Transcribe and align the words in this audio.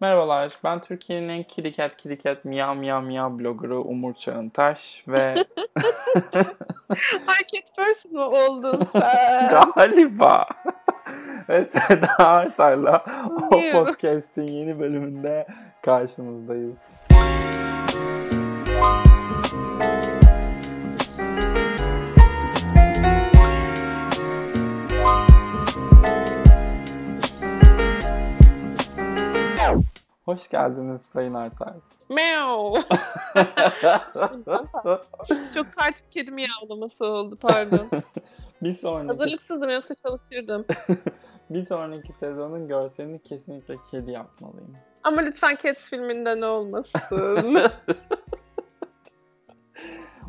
Merhabalar, 0.00 0.58
ben 0.64 0.80
Türkiye'nin 0.80 1.28
en 1.28 1.42
kitty 1.42 1.70
cat 1.70 1.96
kitty 1.96 2.28
cat 2.28 2.44
miyav 2.44 2.76
miyav 2.76 3.02
miyav 3.02 3.38
bloggerı 3.38 3.80
Umur 3.80 4.14
Çağıntaş 4.14 5.04
ve 5.08 5.34
Hareket 7.26 7.76
person 7.76 8.12
mu 8.12 8.22
oldun 8.22 8.82
sen? 8.92 9.48
galiba 9.76 10.46
ve 11.48 11.64
Seda 11.64 12.08
Artay'la 12.18 13.04
o 13.50 13.60
podcast'in 13.72 14.42
yeni 14.42 14.80
bölümünde 14.80 15.46
karşınızdayız. 15.82 16.76
Hoş 30.28 30.48
geldiniz 30.48 31.02
Sayın 31.02 31.34
Artay. 31.34 31.72
Meow. 32.08 32.82
Çok 35.54 35.66
sert 35.66 36.06
bir 36.06 36.10
kedi 36.10 36.30
miyavlaması 36.30 37.04
oldu 37.04 37.38
pardon. 37.40 37.88
bir 38.62 38.72
sonraki 38.72 39.08
Hazırlıksızdım 39.08 39.70
yoksa 39.70 39.94
çalışırdım. 39.94 40.64
bir 41.50 41.62
sonraki 41.62 42.12
sezonun 42.12 42.68
görselini 42.68 43.22
kesinlikle 43.22 43.76
kedi 43.90 44.10
yapmalıyım. 44.10 44.76
Ama 45.02 45.20
lütfen 45.20 45.58
Cats 45.62 45.78
filminden 45.78 46.42
olmasın. 46.42 47.58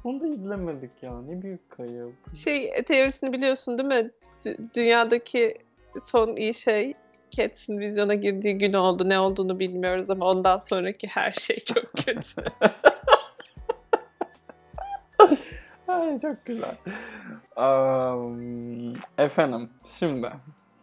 Onu 0.03 0.21
da 0.21 0.27
izlemedik 0.27 1.03
ya. 1.03 1.21
Ne 1.21 1.41
büyük 1.41 1.69
kayıp. 1.69 2.15
şey 2.43 2.83
teorisini 2.83 3.33
biliyorsun 3.33 3.77
değil 3.77 3.89
mi? 3.89 4.11
Dü- 4.45 4.73
dünyadaki 4.73 5.57
son 6.03 6.35
iyi 6.35 6.53
şey 6.53 6.93
Cats'in 7.31 7.79
vizyona 7.79 8.13
girdiği 8.13 8.57
gün 8.57 8.73
oldu. 8.73 9.09
Ne 9.09 9.19
olduğunu 9.19 9.59
bilmiyoruz 9.59 10.09
ama 10.09 10.25
ondan 10.25 10.59
sonraki 10.59 11.07
her 11.07 11.31
şey 11.31 11.59
çok 11.59 11.83
kötü. 12.05 12.21
Ay 15.87 16.19
çok 16.19 16.45
güzel. 16.45 16.75
Am, 17.55 18.93
efendim 19.17 19.69
şimdi 19.85 20.29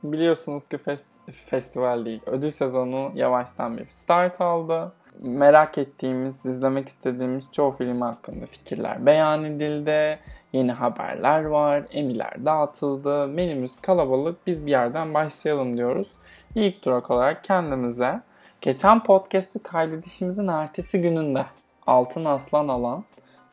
biliyorsunuz 0.02 0.68
ki 0.68 0.76
fest- 0.76 1.32
festival 1.46 2.04
değil 2.04 2.20
ödül 2.26 2.50
sezonu 2.50 3.10
yavaştan 3.14 3.78
bir 3.78 3.86
start 3.86 4.40
aldı. 4.40 4.92
Merak 5.20 5.78
ettiğimiz, 5.78 6.46
izlemek 6.46 6.88
istediğimiz 6.88 7.52
çoğu 7.52 7.72
film 7.72 8.00
hakkında 8.00 8.46
fikirler 8.46 9.06
beyan 9.06 9.44
edildi. 9.44 10.18
Yeni 10.52 10.72
haberler 10.72 11.44
var, 11.44 11.82
emiler 11.90 12.44
dağıtıldı. 12.44 13.26
Menümüz 13.28 13.80
kalabalık, 13.80 14.46
biz 14.46 14.66
bir 14.66 14.70
yerden 14.70 15.14
başlayalım 15.14 15.76
diyoruz. 15.76 16.12
İlk 16.54 16.84
durak 16.84 17.10
olarak 17.10 17.44
kendimize 17.44 18.20
geçen 18.60 19.02
podcast'ı 19.02 19.62
kaydedişimizin 19.62 20.48
ertesi 20.48 21.02
gününde 21.02 21.44
Altın 21.86 22.24
Aslan 22.24 22.68
alan 22.68 23.04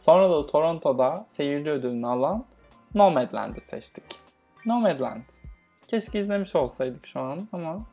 Sonra 0.06 0.30
da 0.30 0.48
Toronto'da 0.48 1.26
seyirci 1.28 1.72
ödülünü 1.72 2.08
alan 2.08 2.46
Nomadland'ı 2.96 3.62
seçtik. 3.62 4.20
Nomadland. 4.66 5.24
Keşke 5.88 6.20
izlemiş 6.20 6.56
olsaydık 6.56 7.06
şu 7.06 7.20
an 7.20 7.48
ama 7.52 7.86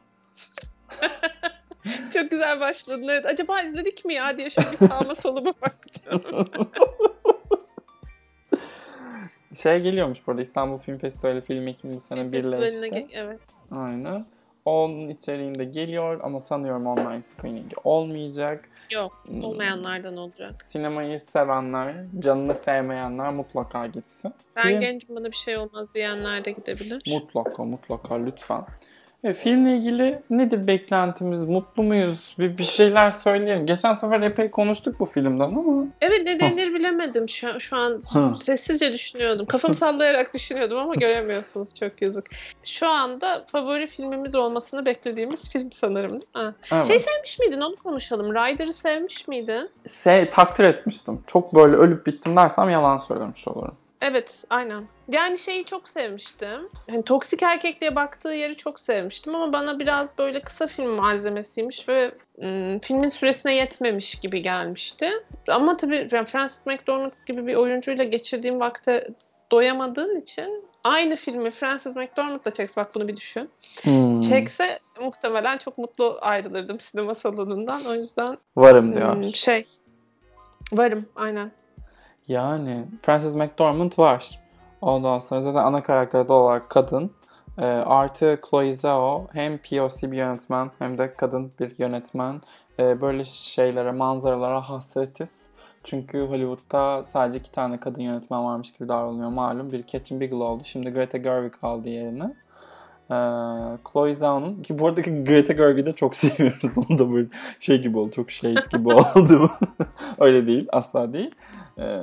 çok 2.15 2.31
güzel 2.31 2.61
başladın. 2.61 3.09
Evet. 3.09 3.27
Acaba 3.27 3.61
izledik 3.61 4.05
mi 4.05 4.15
ya 4.15 4.39
diye 4.39 4.51
şöyle 4.51 4.71
bir 4.73 4.77
sağıma 4.77 5.15
soluma 5.15 5.55
baktım. 5.63 6.47
şey 9.63 9.81
geliyormuş 9.81 10.27
burada 10.27 10.43
İstanbul 10.43 10.79
Film 10.79 10.99
Festivali 10.99 11.41
film 11.41 11.69
ekimi 11.69 11.97
bu 11.97 12.01
sene 12.01 12.33
birleşti. 12.33 13.07
Evet. 13.13 13.41
Aynen. 13.71 14.27
Onun 14.65 15.09
içeriğinde 15.09 15.65
geliyor 15.65 16.21
ama 16.23 16.39
sanıyorum 16.39 16.87
online 16.87 17.23
screening'i 17.23 17.75
olmayacak. 17.85 18.69
Yok. 18.91 19.23
Hmm. 19.27 19.45
Olmayanlardan 19.45 20.17
olacak. 20.17 20.63
Sinemayı 20.65 21.21
sevenler, 21.21 21.95
canını 22.19 22.55
sevmeyenler 22.55 23.33
mutlaka 23.33 23.87
gitsin. 23.87 24.35
Ben 24.57 24.63
Film- 24.63 24.81
gencim 24.81 25.17
bana 25.17 25.31
bir 25.31 25.37
şey 25.37 25.57
olmaz 25.57 25.89
diyenler 25.95 26.45
de 26.45 26.53
gidebilir. 26.53 27.03
Mutlaka 27.07 27.65
mutlaka 27.65 28.15
lütfen. 28.15 28.65
E, 29.25 29.33
filmle 29.35 29.77
ilgili 29.77 30.23
nedir 30.31 30.67
beklentimiz? 30.67 31.45
Mutlu 31.45 31.83
muyuz? 31.83 32.35
Bir, 32.39 32.59
bir 32.59 32.65
şeyler 32.65 33.11
söyleyelim. 33.11 33.67
Geçen 33.67 33.93
sefer 33.93 34.21
epey 34.21 34.51
konuştuk 34.51 35.01
bu 35.01 35.07
filmden 35.07 35.45
ama. 35.45 35.85
Evet 36.01 36.21
ne 36.25 36.41
denir 36.41 36.75
bilemedim. 36.75 37.29
Şu, 37.29 37.61
şu 37.61 37.77
an 37.77 38.03
Hı. 38.13 38.37
sessizce 38.37 38.93
düşünüyordum. 38.93 39.47
Kafamı 39.47 39.75
sallayarak 39.75 40.35
düşünüyordum 40.35 40.79
ama 40.79 40.95
göremiyorsunuz 40.95 41.75
çok 41.75 42.03
yazık. 42.03 42.31
Şu 42.65 42.89
anda 42.89 43.47
favori 43.53 43.87
filmimiz 43.87 44.35
olmasını 44.35 44.87
beklediğimiz 44.87 45.51
film 45.51 45.73
sanırım 45.73 46.15
mi? 46.17 46.21
Evet. 46.73 46.87
Şey 46.87 47.01
sevmiş 47.01 47.39
miydin 47.39 47.61
onu 47.61 47.77
konuşalım. 47.77 48.35
Rider'ı 48.35 48.73
sevmiş 48.73 49.29
miydin? 49.29 49.71
Se- 49.87 50.31
takdir 50.31 50.65
etmiştim. 50.65 51.21
Çok 51.27 51.55
böyle 51.55 51.77
ölüp 51.77 52.07
bittim 52.07 52.37
dersem 52.37 52.71
yalan 52.71 52.99
söylemiş 52.99 53.49
olurum. 53.49 53.77
Evet 54.01 54.45
aynen. 54.51 54.85
Yani 55.09 55.39
şeyi 55.39 55.65
çok 55.65 55.89
sevmiştim. 55.89 56.69
Hani 56.91 57.03
toksik 57.05 57.43
erkekliğe 57.43 57.97
baktığı 57.97 58.29
yeri 58.29 58.57
çok 58.57 58.81
sevmiştim 58.81 59.35
ama 59.35 59.53
bana 59.53 59.79
biraz 59.79 60.19
böyle 60.19 60.41
kısa 60.41 60.67
film 60.67 60.91
malzemesiymiş 60.91 61.89
ve 61.89 62.13
ım, 62.43 62.79
filmin 62.79 63.09
süresine 63.09 63.55
yetmemiş 63.55 64.15
gibi 64.15 64.43
gelmişti. 64.43 65.11
Ama 65.49 65.77
tabii 65.77 66.09
yani 66.13 66.27
Francis 66.27 66.67
McDormand 66.67 67.13
gibi 67.27 67.47
bir 67.47 67.55
oyuncuyla 67.55 68.05
geçirdiğim 68.05 68.61
vakte 68.61 69.09
doyamadığın 69.53 70.21
için 70.21 70.65
aynı 70.85 71.17
filmi 71.17 71.51
Francis 71.51 71.97
McDormand 71.97 72.45
da 72.45 72.55
çekse 72.55 72.77
bak 72.77 72.95
bunu 72.95 73.09
bir 73.09 73.17
düşün. 73.17 73.51
Hmm. 73.83 74.21
Çekse 74.21 74.79
muhtemelen 75.01 75.59
çok 75.59 75.79
mutlu 75.79 76.19
ayrılırdım 76.21 76.81
sinema 76.81 77.15
salonundan. 77.15 77.85
O 77.85 77.95
yüzden 77.95 78.39
Varım 78.57 78.95
diyor. 78.95 79.25
şey 79.25 79.67
varım 80.73 81.07
aynen. 81.17 81.51
Yani 82.29 82.85
Frances 83.03 83.35
McDormand 83.35 83.93
var. 83.99 84.41
Ondan 84.81 85.19
sonra 85.19 85.41
zaten 85.41 85.61
ana 85.61 85.83
karakterde 85.83 86.33
olarak 86.33 86.71
kadın. 86.71 87.11
E, 87.59 87.67
artı 87.67 88.41
Chloe 88.51 88.73
Zhao 88.73 89.27
hem 89.33 89.59
POC 89.59 90.11
bir 90.11 90.17
yönetmen 90.17 90.71
hem 90.79 90.99
de 90.99 91.15
kadın 91.15 91.53
bir 91.61 91.79
yönetmen. 91.79 92.41
E, 92.79 93.01
böyle 93.01 93.25
şeylere, 93.25 93.93
manzaralara 93.93 94.61
hasretiz. 94.69 95.51
Çünkü 95.85 96.21
Hollywood'da 96.21 97.03
sadece 97.03 97.39
iki 97.39 97.53
tane 97.53 97.81
kadın 97.81 98.01
yönetmen 98.01 98.45
varmış 98.45 98.73
gibi 98.73 98.89
davranılıyor 98.89 99.31
malum. 99.31 99.73
Bir 99.73 99.87
Catherine 99.87 100.21
Bigelow'du. 100.21 100.65
Şimdi 100.65 100.91
Greta 100.91 101.19
Gerwig 101.19 101.55
aldı 101.63 101.89
yerini. 101.89 102.35
Ee, 103.11 103.15
Chloe 103.93 104.15
Zhao'nun 104.15 104.63
ki 104.63 104.79
bu 104.79 104.87
aradaki 104.87 105.25
Greta 105.25 105.53
Gerwig'i 105.53 105.87
de 105.87 105.93
çok 105.93 106.15
seviyoruz. 106.17 106.79
Onu 106.79 106.99
da 106.99 107.13
böyle 107.13 107.29
şey 107.59 107.83
gibi 107.83 107.99
oldu. 107.99 108.11
Çok 108.11 108.31
shade 108.31 108.63
gibi 108.73 108.89
oldu. 108.95 109.51
Öyle 110.19 110.47
değil. 110.47 110.69
Asla 110.73 111.13
değil. 111.13 111.31
Ee, 111.79 112.01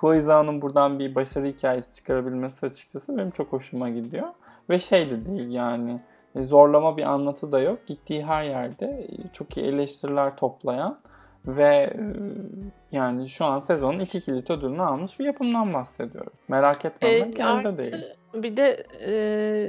Chloe 0.00 0.20
Zhao'nun 0.20 0.62
buradan 0.62 0.98
bir 0.98 1.14
başarı 1.14 1.46
hikayesi 1.46 1.94
çıkarabilmesi 1.94 2.66
açıkçası 2.66 3.18
benim 3.18 3.30
çok 3.30 3.52
hoşuma 3.52 3.88
gidiyor. 3.88 4.28
Ve 4.70 4.78
şey 4.78 5.10
de 5.10 5.26
değil 5.26 5.50
yani 5.50 6.00
e, 6.34 6.42
zorlama 6.42 6.96
bir 6.96 7.02
anlatı 7.04 7.52
da 7.52 7.60
yok. 7.60 7.86
Gittiği 7.86 8.24
her 8.24 8.42
yerde 8.42 8.86
e, 8.86 9.32
çok 9.32 9.56
iyi 9.56 9.66
eleştiriler 9.66 10.36
toplayan 10.36 10.98
ve 11.46 11.66
e, 11.66 12.02
yani 12.92 13.28
şu 13.28 13.44
an 13.44 13.60
sezonun 13.60 14.00
iki 14.00 14.20
kilit 14.20 14.50
ödülünü 14.50 14.82
almış 14.82 15.18
bir 15.18 15.24
yapımdan 15.24 15.74
bahsediyoruz. 15.74 16.32
Merak 16.48 16.84
etmemek 16.84 17.40
E, 17.40 17.42
elde 17.42 17.78
değil. 17.78 18.04
Bir 18.34 18.56
de 18.56 18.86
e, 19.00 19.12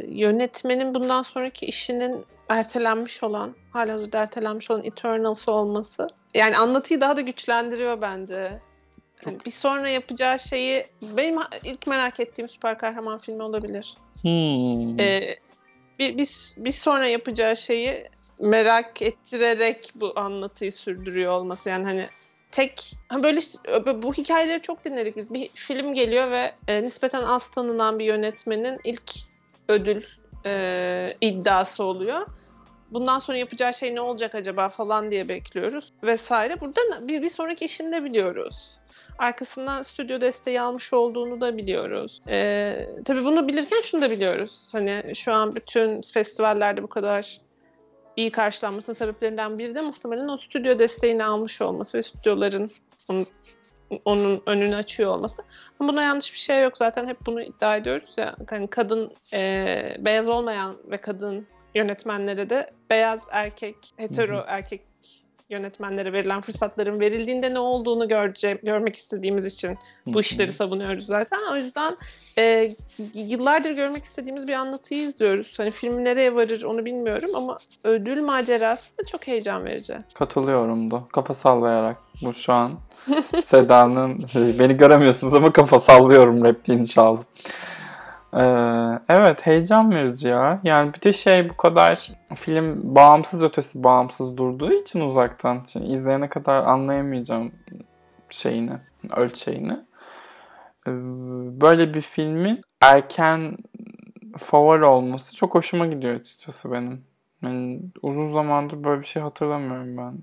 yönetmenin 0.07 0.93
bundan 0.93 1.21
sonraki 1.21 1.65
işinin 1.65 2.25
ertelenmiş 2.49 3.23
olan, 3.23 3.55
halihazırda 3.73 4.19
ertelenmiş 4.19 4.71
olan 4.71 4.83
Eternals 4.83 5.47
olması. 5.47 6.07
Yani 6.33 6.57
anlatıyı 6.57 7.01
daha 7.01 7.15
da 7.15 7.21
güçlendiriyor 7.21 8.01
bence. 8.01 8.59
Yani 9.25 9.37
bir 9.45 9.51
sonra 9.51 9.89
yapacağı 9.89 10.39
şeyi 10.39 10.85
benim 11.17 11.39
ilk 11.63 11.87
merak 11.87 12.19
ettiğim 12.19 12.49
süper 12.49 12.77
kahraman 12.77 13.19
filmi 13.19 13.43
olabilir. 13.43 13.95
Hmm. 14.21 14.99
E, 14.99 15.35
bir, 15.99 16.17
bir, 16.17 16.29
bir 16.57 16.71
sonra 16.71 17.07
yapacağı 17.07 17.57
şeyi 17.57 18.03
merak 18.41 19.01
ettirerek 19.01 19.91
bu 19.95 20.13
anlatıyı 20.15 20.71
sürdürüyor 20.71 21.31
olması. 21.31 21.69
Yani 21.69 21.85
hani 21.85 22.07
tek 22.51 22.91
böyle 23.23 23.41
bu 24.03 24.13
hikayeleri 24.13 24.61
çok 24.61 24.85
dinledik 24.85 25.17
biz. 25.17 25.33
Bir 25.33 25.47
film 25.47 25.93
geliyor 25.93 26.31
ve 26.31 26.51
e, 26.67 26.83
nispeten 26.83 27.23
az 27.23 27.51
tanınan 27.51 27.99
bir 27.99 28.05
yönetmenin 28.05 28.79
ilk 28.83 29.11
ödül 29.67 30.03
e, 30.45 31.17
iddiası 31.21 31.83
oluyor. 31.83 32.21
Bundan 32.91 33.19
sonra 33.19 33.37
yapacağı 33.37 33.73
şey 33.73 33.95
ne 33.95 34.01
olacak 34.01 34.35
acaba 34.35 34.69
falan 34.69 35.11
diye 35.11 35.27
bekliyoruz 35.27 35.93
vesaire. 36.03 36.61
Burada 36.61 37.07
bir, 37.07 37.21
bir 37.21 37.29
sonraki 37.29 37.65
işini 37.65 37.91
de 37.91 38.03
biliyoruz. 38.03 38.77
Arkasından 39.17 39.83
stüdyo 39.83 40.21
desteği 40.21 40.61
almış 40.61 40.93
olduğunu 40.93 41.41
da 41.41 41.57
biliyoruz. 41.57 42.21
E, 42.27 42.87
tabii 43.05 43.25
bunu 43.25 43.47
bilirken 43.47 43.81
şunu 43.81 44.01
da 44.01 44.11
biliyoruz. 44.11 44.61
Hani 44.71 45.03
şu 45.15 45.33
an 45.33 45.55
bütün 45.55 46.01
festivallerde 46.01 46.83
bu 46.83 46.87
kadar 46.87 47.41
iyi 48.17 48.31
karşılanmasının 48.31 48.95
sebeplerinden 48.95 49.59
biri 49.59 49.75
de 49.75 49.81
muhtemelen 49.81 50.27
o 50.27 50.37
stüdyo 50.37 50.79
desteğini 50.79 51.23
almış 51.23 51.61
olması 51.61 51.97
ve 51.97 52.03
stüdyoların 52.03 52.71
onun, 53.09 53.27
onun 54.05 54.41
önünü 54.45 54.75
açıyor 54.75 55.11
olması. 55.11 55.43
Ama 55.79 55.93
buna 55.93 56.03
yanlış 56.03 56.33
bir 56.33 56.37
şey 56.37 56.63
yok 56.63 56.77
zaten 56.77 57.07
hep 57.07 57.17
bunu 57.25 57.41
iddia 57.41 57.77
ediyoruz 57.77 58.13
ya. 58.17 58.35
Hani 58.49 58.67
kadın 58.67 59.11
e, 59.33 59.95
beyaz 59.99 60.29
olmayan 60.29 60.75
ve 60.85 60.97
kadın 60.97 61.47
yönetmenlere 61.75 62.49
de 62.49 62.69
beyaz 62.89 63.19
erkek, 63.31 63.75
hetero 63.97 64.43
erkek 64.47 64.90
yönetmenlere 65.51 66.13
verilen 66.13 66.41
fırsatların 66.41 66.99
verildiğinde 66.99 67.53
ne 67.53 67.59
olduğunu 67.59 68.07
görece- 68.07 68.59
görmek 68.63 68.95
istediğimiz 68.97 69.45
için 69.45 69.77
bu 70.05 70.21
işleri 70.21 70.51
savunuyoruz 70.53 71.05
zaten. 71.05 71.39
O 71.51 71.55
yüzden 71.55 71.97
e, 72.37 72.75
yıllardır 73.13 73.71
görmek 73.71 74.05
istediğimiz 74.05 74.47
bir 74.47 74.53
anlatıyı 74.53 75.07
izliyoruz. 75.09 75.53
Hani 75.57 75.71
film 75.71 76.03
nereye 76.03 76.35
varır 76.35 76.63
onu 76.63 76.85
bilmiyorum 76.85 77.29
ama 77.35 77.57
ödül 77.83 78.21
macerası 78.21 78.97
da 78.97 79.03
çok 79.11 79.27
heyecan 79.27 79.65
verici. 79.65 79.93
Katılıyorum 80.13 80.91
da. 80.91 81.03
Kafa 81.13 81.33
sallayarak 81.33 81.97
bu 82.21 82.33
şu 82.33 82.53
an. 82.53 82.71
Seda'nın 83.43 84.25
şey, 84.25 84.59
beni 84.59 84.77
göremiyorsunuz 84.77 85.33
ama 85.33 85.53
kafa 85.53 85.79
sallıyorum 85.79 86.45
repliğini 86.45 86.87
çaldım. 86.87 87.23
Ee, 88.33 88.99
evet 89.09 89.45
heyecan 89.45 89.91
verici 89.91 90.27
ya. 90.27 90.59
Yani 90.63 90.93
bir 90.93 91.01
de 91.01 91.13
şey 91.13 91.49
bu 91.49 91.57
kadar 91.57 92.09
film 92.35 92.95
bağımsız 92.95 93.43
ötesi 93.43 93.83
bağımsız 93.83 94.37
durduğu 94.37 94.73
için 94.73 95.01
uzaktan 95.01 95.63
için 95.63 95.81
izleyene 95.81 96.29
kadar 96.29 96.63
anlayamayacağım 96.63 97.51
şeyini, 98.29 98.73
ölçeğini. 99.09 99.79
Ee, 100.87 100.91
böyle 101.61 101.93
bir 101.93 102.01
filmin 102.01 102.61
erken 102.81 103.57
favori 104.37 104.85
olması 104.85 105.35
çok 105.35 105.55
hoşuma 105.55 105.87
gidiyor 105.87 106.15
açıkçası 106.15 106.71
benim. 106.71 107.03
Yani 107.41 107.81
uzun 108.01 108.31
zamandır 108.33 108.83
böyle 108.83 109.01
bir 109.01 109.07
şey 109.07 109.21
hatırlamıyorum 109.21 109.97
ben. 109.97 110.13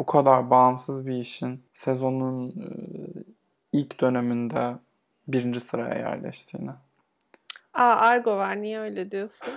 Bu 0.00 0.06
kadar 0.06 0.50
bağımsız 0.50 1.06
bir 1.06 1.16
işin 1.16 1.64
sezonun 1.74 2.48
e, 2.48 2.68
ilk 3.72 4.00
döneminde 4.00 4.74
birinci 5.28 5.60
sıraya 5.60 5.98
yerleştiğini. 5.98 6.70
Aa 7.76 7.96
Argo 7.96 8.36
var 8.36 8.62
niye 8.62 8.80
öyle 8.80 9.10
diyorsun? 9.10 9.46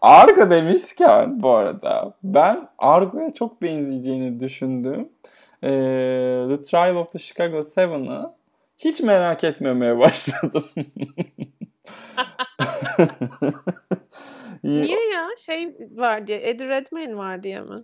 Argo 0.00 0.50
demişken 0.50 1.42
bu 1.42 1.50
arada 1.50 2.14
ben 2.22 2.68
Argo'ya 2.78 3.30
çok 3.30 3.62
benzeyeceğini 3.62 4.40
düşündüm. 4.40 5.08
Ee, 5.64 5.68
the 6.48 6.62
Trial 6.62 6.96
of 6.96 7.12
the 7.12 7.18
Chicago 7.18 7.56
7'ı 7.56 8.34
hiç 8.78 9.00
merak 9.02 9.44
etmemeye 9.44 9.98
başladım. 9.98 10.64
niye 14.64 15.08
ya? 15.14 15.28
Şey 15.38 15.76
var 15.96 16.26
diye, 16.26 16.48
Eddie 16.50 16.68
Redmayne 16.68 17.16
var 17.16 17.42
diye 17.42 17.60
mi? 17.60 17.76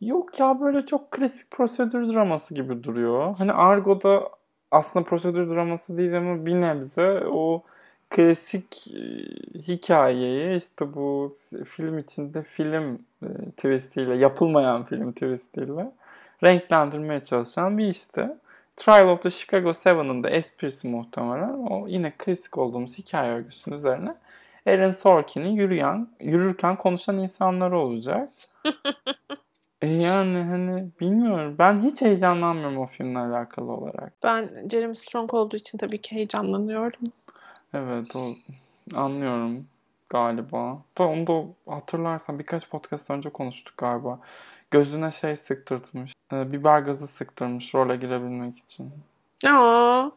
Yok 0.00 0.40
ya 0.40 0.60
böyle 0.60 0.86
çok 0.86 1.10
klasik 1.10 1.50
prosedür 1.50 2.14
draması 2.14 2.54
gibi 2.54 2.82
duruyor. 2.82 3.34
Hani 3.38 3.52
Argo'da 3.52 4.28
aslında 4.70 5.04
prosedür 5.04 5.48
draması 5.48 5.98
değil 5.98 6.18
ama 6.18 6.46
bir 6.46 6.60
nebze 6.60 7.22
o 7.26 7.62
klasik 8.10 8.88
e, 8.88 9.00
hikayeyi 9.58 10.56
işte 10.56 10.94
bu 10.94 11.36
film 11.64 11.98
içinde 11.98 12.42
film 12.42 12.98
e, 13.22 13.28
twistiyle 13.56 14.16
yapılmayan 14.16 14.84
film 14.84 15.12
twistiyle 15.12 15.92
renklendirmeye 16.44 17.20
çalışan 17.24 17.78
bir 17.78 17.88
işte. 17.88 18.36
Trial 18.76 19.08
of 19.08 19.22
the 19.22 19.30
Chicago 19.30 19.70
7'ın 19.70 20.22
da 20.22 20.30
esprisi 20.30 20.88
muhtemelen 20.88 21.66
o 21.70 21.88
yine 21.88 22.12
klasik 22.18 22.58
olduğumuz 22.58 22.98
hikaye 22.98 23.32
örgüsünün 23.32 23.76
üzerine 23.76 24.14
Aaron 24.66 24.90
Sorkin'in 24.90 25.50
yürüyen, 25.50 26.08
yürürken 26.20 26.76
konuşan 26.76 27.18
insanları 27.18 27.78
olacak. 27.78 28.28
E 29.82 29.86
yani 29.88 30.38
hani 30.38 30.88
bilmiyorum. 31.00 31.56
Ben 31.58 31.82
hiç 31.82 32.02
heyecanlanmıyorum 32.02 32.78
o 32.78 32.86
filmle 32.86 33.18
alakalı 33.18 33.72
olarak. 33.72 34.12
Ben 34.22 34.68
Jeremy 34.70 34.94
Strong 34.94 35.34
olduğu 35.34 35.56
için 35.56 35.78
tabii 35.78 36.00
ki 36.00 36.16
heyecanlanıyorum. 36.16 37.00
Evet 37.74 38.16
o 38.16 38.32
anlıyorum 38.94 39.66
galiba. 40.08 40.78
Da 40.98 41.08
onu 41.08 41.26
da 41.26 41.44
hatırlarsan 41.72 42.38
birkaç 42.38 42.68
podcast 42.68 43.10
önce 43.10 43.30
konuştuk 43.30 43.76
galiba. 43.76 44.18
Gözüne 44.70 45.12
şey 45.12 45.36
sıktırtmış. 45.36 46.12
e, 46.32 46.52
biber 46.52 46.78
gazı 46.80 47.06
sıktırmış 47.06 47.74
role 47.74 47.96
girebilmek 47.96 48.58
için. 48.58 48.92
Aa. 49.46 50.10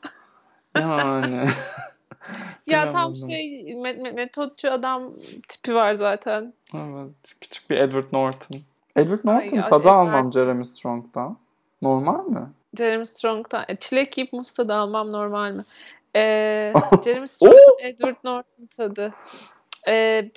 Yani. 0.76 1.50
Ya 2.68 2.92
tam 2.92 3.16
şey 3.16 3.74
me- 3.74 4.02
me- 4.02 4.14
metotçu 4.14 4.72
adam 4.72 5.12
tipi 5.48 5.76
var 5.76 5.96
zaten. 5.96 6.54
Evet. 6.74 7.36
Küçük 7.42 7.70
bir 7.70 7.78
Edward 7.80 8.06
Norton. 8.12 8.60
Edward 8.96 9.28
Ay, 9.28 9.36
Norton 9.36 9.58
ya, 9.58 9.64
tadı 9.66 9.90
almam 9.90 10.34
Jeremy 10.34 10.66
Strong'dan. 10.66 11.38
Normal 11.82 12.26
mi? 12.26 12.50
Jeremy 12.78 13.06
Strong'dan. 13.08 13.66
E, 13.68 13.76
çilek 13.76 14.18
yiyip 14.18 14.34
muz 14.34 14.54
tadı 14.54 14.74
almam 14.74 15.12
normal 15.12 15.52
mi? 15.52 15.64
Ee, 16.16 16.74
Jeremy! 17.04 17.28
Strong'dan 17.28 17.80
Edward 17.80 18.16
Norton 18.24 18.66
tadı. 18.78 19.14
Ee, 19.88 20.32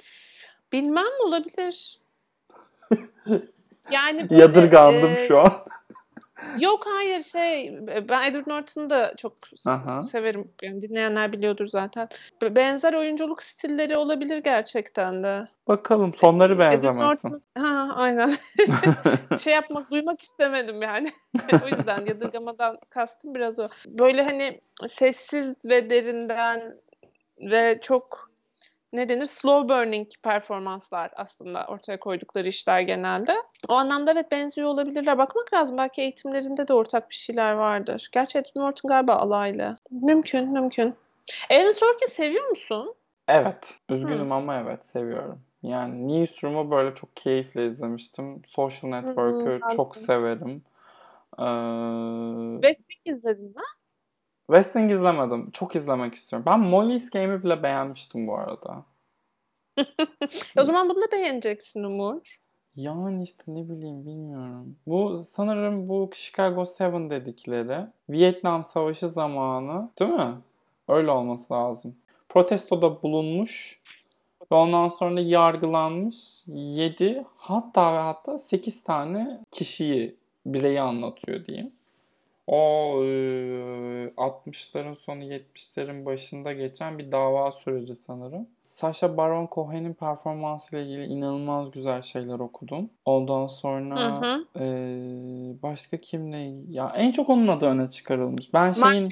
bilmem 0.73 1.13
olabilir. 1.27 2.01
Yani 3.91 4.31
böyle, 4.31 4.43
Yadırgandım 4.43 5.13
e, 5.13 5.29
şu 5.29 5.39
an. 5.39 5.53
Yok 6.59 6.87
hayır 6.87 7.23
şey 7.23 7.79
ben 8.09 8.31
Edward 8.31 8.47
Norton'u 8.47 8.91
da 8.91 9.15
çok 9.17 9.33
Aha. 9.67 10.03
severim. 10.03 10.51
Yani 10.63 10.83
dinleyenler 10.83 11.33
biliyordur 11.33 11.67
zaten. 11.67 12.09
Benzer 12.43 12.95
oyunculuk 12.95 13.43
stilleri 13.43 13.97
olabilir 13.97 14.39
gerçekten 14.39 15.23
de. 15.23 15.49
Bakalım 15.69 16.15
sonları 16.15 16.53
Edward 16.53 16.73
benzemesin. 16.73 17.29
Norton. 17.29 17.43
Ha 17.57 17.89
aynen. 17.95 18.37
şey 19.41 19.53
yapmak, 19.53 19.91
duymak 19.91 20.23
istemedim 20.23 20.83
yani. 20.83 21.13
o 21.65 21.69
yüzden 21.69 22.07
yadırgamadan 22.07 22.79
kastım 22.91 23.35
biraz 23.35 23.59
o. 23.59 23.67
Böyle 23.87 24.23
hani 24.23 24.61
sessiz 24.89 25.55
ve 25.65 25.91
derinden 25.91 26.75
ve 27.41 27.79
çok 27.83 28.26
ne 28.97 29.09
denir 29.09 29.27
slow 29.27 29.75
burning 29.75 30.09
performanslar 30.23 31.11
aslında 31.17 31.67
ortaya 31.69 31.99
koydukları 31.99 32.49
işler 32.49 32.81
genelde. 32.81 33.35
O 33.69 33.75
anlamda 33.75 34.13
evet 34.13 34.31
benziyor 34.31 34.69
olabilirler. 34.69 35.19
Bakmak 35.19 35.55
lazım. 35.55 35.77
Belki 35.77 36.03
eğitimlerinde 36.03 36.69
de 36.69 36.75
ortak 36.75 37.11
bir 37.11 37.15
şeyler 37.15 37.53
vardır. 37.53 38.09
Gerçi 38.13 38.39
Edward 38.39 38.63
Norton 38.63 38.89
galiba 38.89 39.15
alaylı. 39.15 39.77
Mümkün, 39.91 40.53
mümkün. 40.53 40.95
Aaron 41.51 41.71
Sorkin 41.71 42.07
seviyor 42.07 42.49
musun? 42.49 42.95
Evet. 43.29 43.75
Üzgünüm 43.89 44.33
ama 44.33 44.57
evet 44.57 44.87
seviyorum. 44.87 45.41
Yani 45.63 46.09
Newsroom'u 46.09 46.71
böyle 46.71 46.95
çok 46.95 47.17
keyifle 47.17 47.67
izlemiştim. 47.67 48.43
Social 48.47 48.91
Network'ı 48.91 49.61
ben 49.63 49.77
çok 49.77 49.97
severim. 49.97 50.63
Ee, 51.39 52.67
West 52.67 52.89
Wing 52.89 53.17
izledin 53.17 53.45
mi? 53.45 53.63
West 54.47 54.73
Wing 54.73 54.93
izlemedim. 54.93 55.51
Çok 55.51 55.77
izlemek 55.77 56.15
istiyorum. 56.15 56.47
Ben 56.47 56.61
Molly's 56.61 57.11
Game'i 57.11 57.43
bile 57.45 57.63
beğenmiştim 57.63 58.27
bu 58.27 58.37
arada. 58.37 58.85
O 60.59 60.65
zaman 60.65 60.89
bunu 60.89 61.03
da 61.03 61.13
beğeneceksin 61.13 61.85
Umur. 61.85 62.39
Yani 62.77 63.23
işte 63.23 63.45
ne 63.47 63.69
bileyim 63.69 64.07
bilmiyorum. 64.07 64.77
Bu 64.87 65.17
sanırım 65.17 65.89
bu 65.89 66.11
Chicago 66.15 66.65
7 66.81 67.11
dedikleri 67.11 67.87
Vietnam 68.11 68.63
Savaşı 68.63 69.09
zamanı 69.09 69.91
değil 70.01 70.11
mi? 70.11 70.35
Öyle 70.89 71.11
olması 71.11 71.55
lazım. 71.55 71.97
Protestoda 72.29 73.03
bulunmuş 73.03 73.81
ve 74.53 74.57
ondan 74.57 74.89
sonra 74.89 75.21
yargılanmış 75.21 76.43
7 76.47 77.25
hatta 77.37 77.95
ve 77.95 77.99
hatta 77.99 78.39
8 78.39 78.85
tane 78.85 79.41
kişiyi, 79.51 80.17
bireyi 80.47 80.81
anlatıyor 80.81 81.45
diyeyim. 81.45 81.73
O 82.47 82.59
e, 83.05 83.07
60'ların 84.17 84.95
sonu 84.95 85.23
70'lerin 85.25 86.05
başında 86.07 86.53
geçen 86.53 86.99
bir 86.99 87.13
dava 87.13 87.51
süreci 87.53 87.97
sanırım. 87.97 88.47
Sacha 88.63 89.17
Baron 89.17 89.49
Cohen'in 89.53 89.95
performansı 89.95 90.77
ile 90.77 90.85
ilgili 90.85 91.05
inanılmaz 91.05 91.71
güzel 91.71 92.03
şeyler 92.03 92.39
okudum. 92.39 92.91
Ondan 93.05 93.47
sonra 93.47 94.21
Hı 94.21 94.27
hı. 94.27 94.45
e, 94.65 94.67
başka 95.63 95.97
kimle 95.97 96.53
ya 96.71 96.93
en 96.97 97.13
çok 97.13 97.29
onun 97.31 97.49
adı 97.49 97.67
öne 97.67 97.89
çıkarılmış. 97.89 98.55
Ben 98.55 98.73
şeyin 98.73 99.11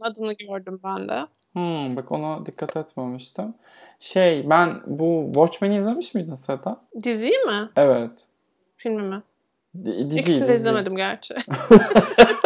adını 0.00 0.32
gördüm 0.32 0.80
ben 0.84 1.08
de. 1.08 1.26
Hmm, 1.52 1.96
bak 1.96 2.12
ona 2.12 2.46
dikkat 2.46 2.76
etmemiştim. 2.76 3.54
Şey 4.00 4.50
ben 4.50 4.80
bu 4.86 5.24
Watchmen'i 5.34 5.76
izlemiş 5.76 6.14
miydin 6.14 6.34
Seda? 6.34 6.80
Diziyi 7.02 7.38
mi? 7.38 7.70
Evet. 7.76 8.10
Filmi 8.76 9.02
mi? 9.02 9.22
Di- 9.84 10.10
dizi, 10.10 10.20
İkisini 10.20 10.48
dizi. 10.48 10.56
izlemedim 10.58 10.96
gerçi. 10.96 11.34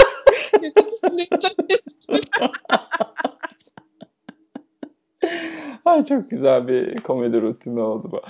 Ay 5.85 6.05
çok 6.05 6.31
güzel 6.31 6.69
bir 6.69 7.01
komedi 7.01 7.43
rutini 7.43 7.81
oldu 7.81 8.09
bu. 8.13 8.21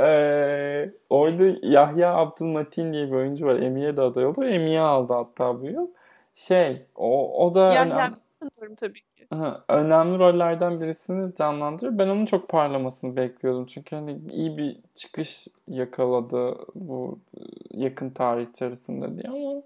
Ee, 0.00 0.90
orada 1.10 1.44
Yahya 1.62 2.14
Abdülmatin 2.14 2.92
diye 2.92 3.06
bir 3.06 3.12
oyuncu 3.12 3.46
var. 3.46 3.56
Emmy'ye 3.56 3.96
de 3.96 4.00
aday 4.00 4.26
oldu. 4.26 4.44
Emmy'ye 4.44 4.80
aldı 4.80 5.12
hatta 5.12 5.60
bu 5.60 5.66
yıl. 5.66 5.88
Şey, 6.34 6.86
o, 6.96 7.44
o 7.46 7.54
da 7.54 7.74
Ya, 7.74 7.82
önem- 7.82 7.98
ya, 7.98 8.10
tanıyorum 8.40 8.74
tabii 8.74 9.00
ki. 9.00 9.26
Önemli 9.68 10.18
rollerden 10.18 10.80
birisini 10.80 11.34
canlandırıyor. 11.34 11.98
Ben 11.98 12.08
onun 12.08 12.26
çok 12.26 12.48
parlamasını 12.48 13.16
bekliyordum. 13.16 13.66
Çünkü 13.66 13.96
hani 13.96 14.18
iyi 14.32 14.56
bir 14.58 14.76
çıkış 14.94 15.48
yakaladı 15.68 16.54
bu 16.74 17.18
e, 17.36 17.40
yakın 17.70 18.10
tarih 18.10 18.46
içerisinde 18.50 19.22
diye 19.22 19.28
ama 19.28 19.62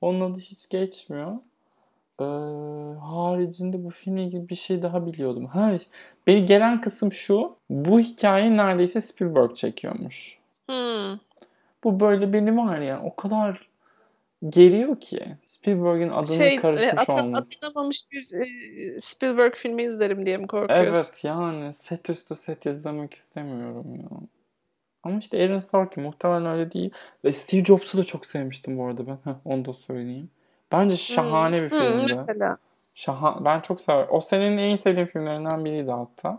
onun 0.00 0.32
adı 0.32 0.38
hiç 0.38 0.68
geçmiyor. 0.68 1.32
Ee, 2.22 2.98
haricinde 2.98 3.84
bu 3.84 3.90
filmle 3.90 4.24
ilgili 4.24 4.48
bir 4.48 4.54
şey 4.54 4.82
daha 4.82 5.06
biliyordum. 5.06 5.46
Ha, 5.46 5.72
beni 6.26 6.44
gelen 6.44 6.80
kısım 6.80 7.12
şu. 7.12 7.56
Bu 7.70 8.00
hikaye 8.00 8.56
neredeyse 8.56 9.00
Spielberg 9.00 9.54
çekiyormuş. 9.54 10.38
Hmm. 10.68 11.18
Bu 11.84 12.00
böyle 12.00 12.32
beni 12.32 12.56
var 12.56 12.78
ya 12.78 13.02
o 13.02 13.16
kadar 13.16 13.68
geriyor 14.48 15.00
ki 15.00 15.20
Spielberg'in 15.46 16.08
adını 16.08 16.36
Şey, 16.36 16.56
karışmış 16.56 17.08
ata- 17.08 17.22
olması. 17.24 17.50
atanamamış 17.56 18.04
bir 18.12 18.32
e, 18.40 19.00
Spielberg 19.00 19.54
filmi 19.54 19.82
izlerim 19.82 20.26
diye 20.26 20.36
mi 20.36 20.46
korkuyorsun? 20.46 20.92
Evet 20.94 21.24
yani 21.24 21.72
set 21.72 22.10
üstü 22.10 22.34
set 22.34 22.66
izlemek 22.66 23.14
istemiyorum 23.14 23.94
ya. 23.96 24.08
Ama 25.02 25.18
işte 25.18 25.44
Aaron 25.44 25.58
Sorkin 25.58 26.02
muhtemelen 26.02 26.46
öyle 26.46 26.72
değil. 26.72 26.90
Ve 27.24 27.32
Steve 27.32 27.64
Jobs'u 27.64 27.98
da 27.98 28.04
çok 28.04 28.26
sevmiştim 28.26 28.78
bu 28.78 28.86
arada 28.86 29.06
ben. 29.06 29.18
Heh, 29.24 29.36
onu 29.44 29.64
da 29.64 29.72
söyleyeyim. 29.72 30.30
Bence 30.72 30.96
şahane 30.96 31.62
bir 31.62 31.70
Hmm, 31.70 31.78
filmdi. 31.78 32.14
mesela. 32.14 32.56
Şaha 32.94 33.44
ben 33.44 33.60
çok 33.60 33.80
severim. 33.80 34.06
O 34.10 34.20
senenin 34.20 34.58
en 34.58 34.76
sevdiğim 34.76 35.06
filmlerinden 35.08 35.64
biriydi 35.64 35.90
hatta. 35.90 36.38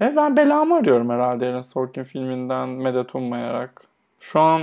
Ve 0.00 0.16
ben 0.16 0.36
belamı 0.36 0.74
arıyorum 0.76 1.10
herhalde 1.10 1.46
Aaron 1.46 1.60
Sorkin 1.60 2.04
filminden 2.04 2.68
medet 2.68 3.14
ummayarak. 3.14 3.82
Şu 4.20 4.40
an 4.40 4.62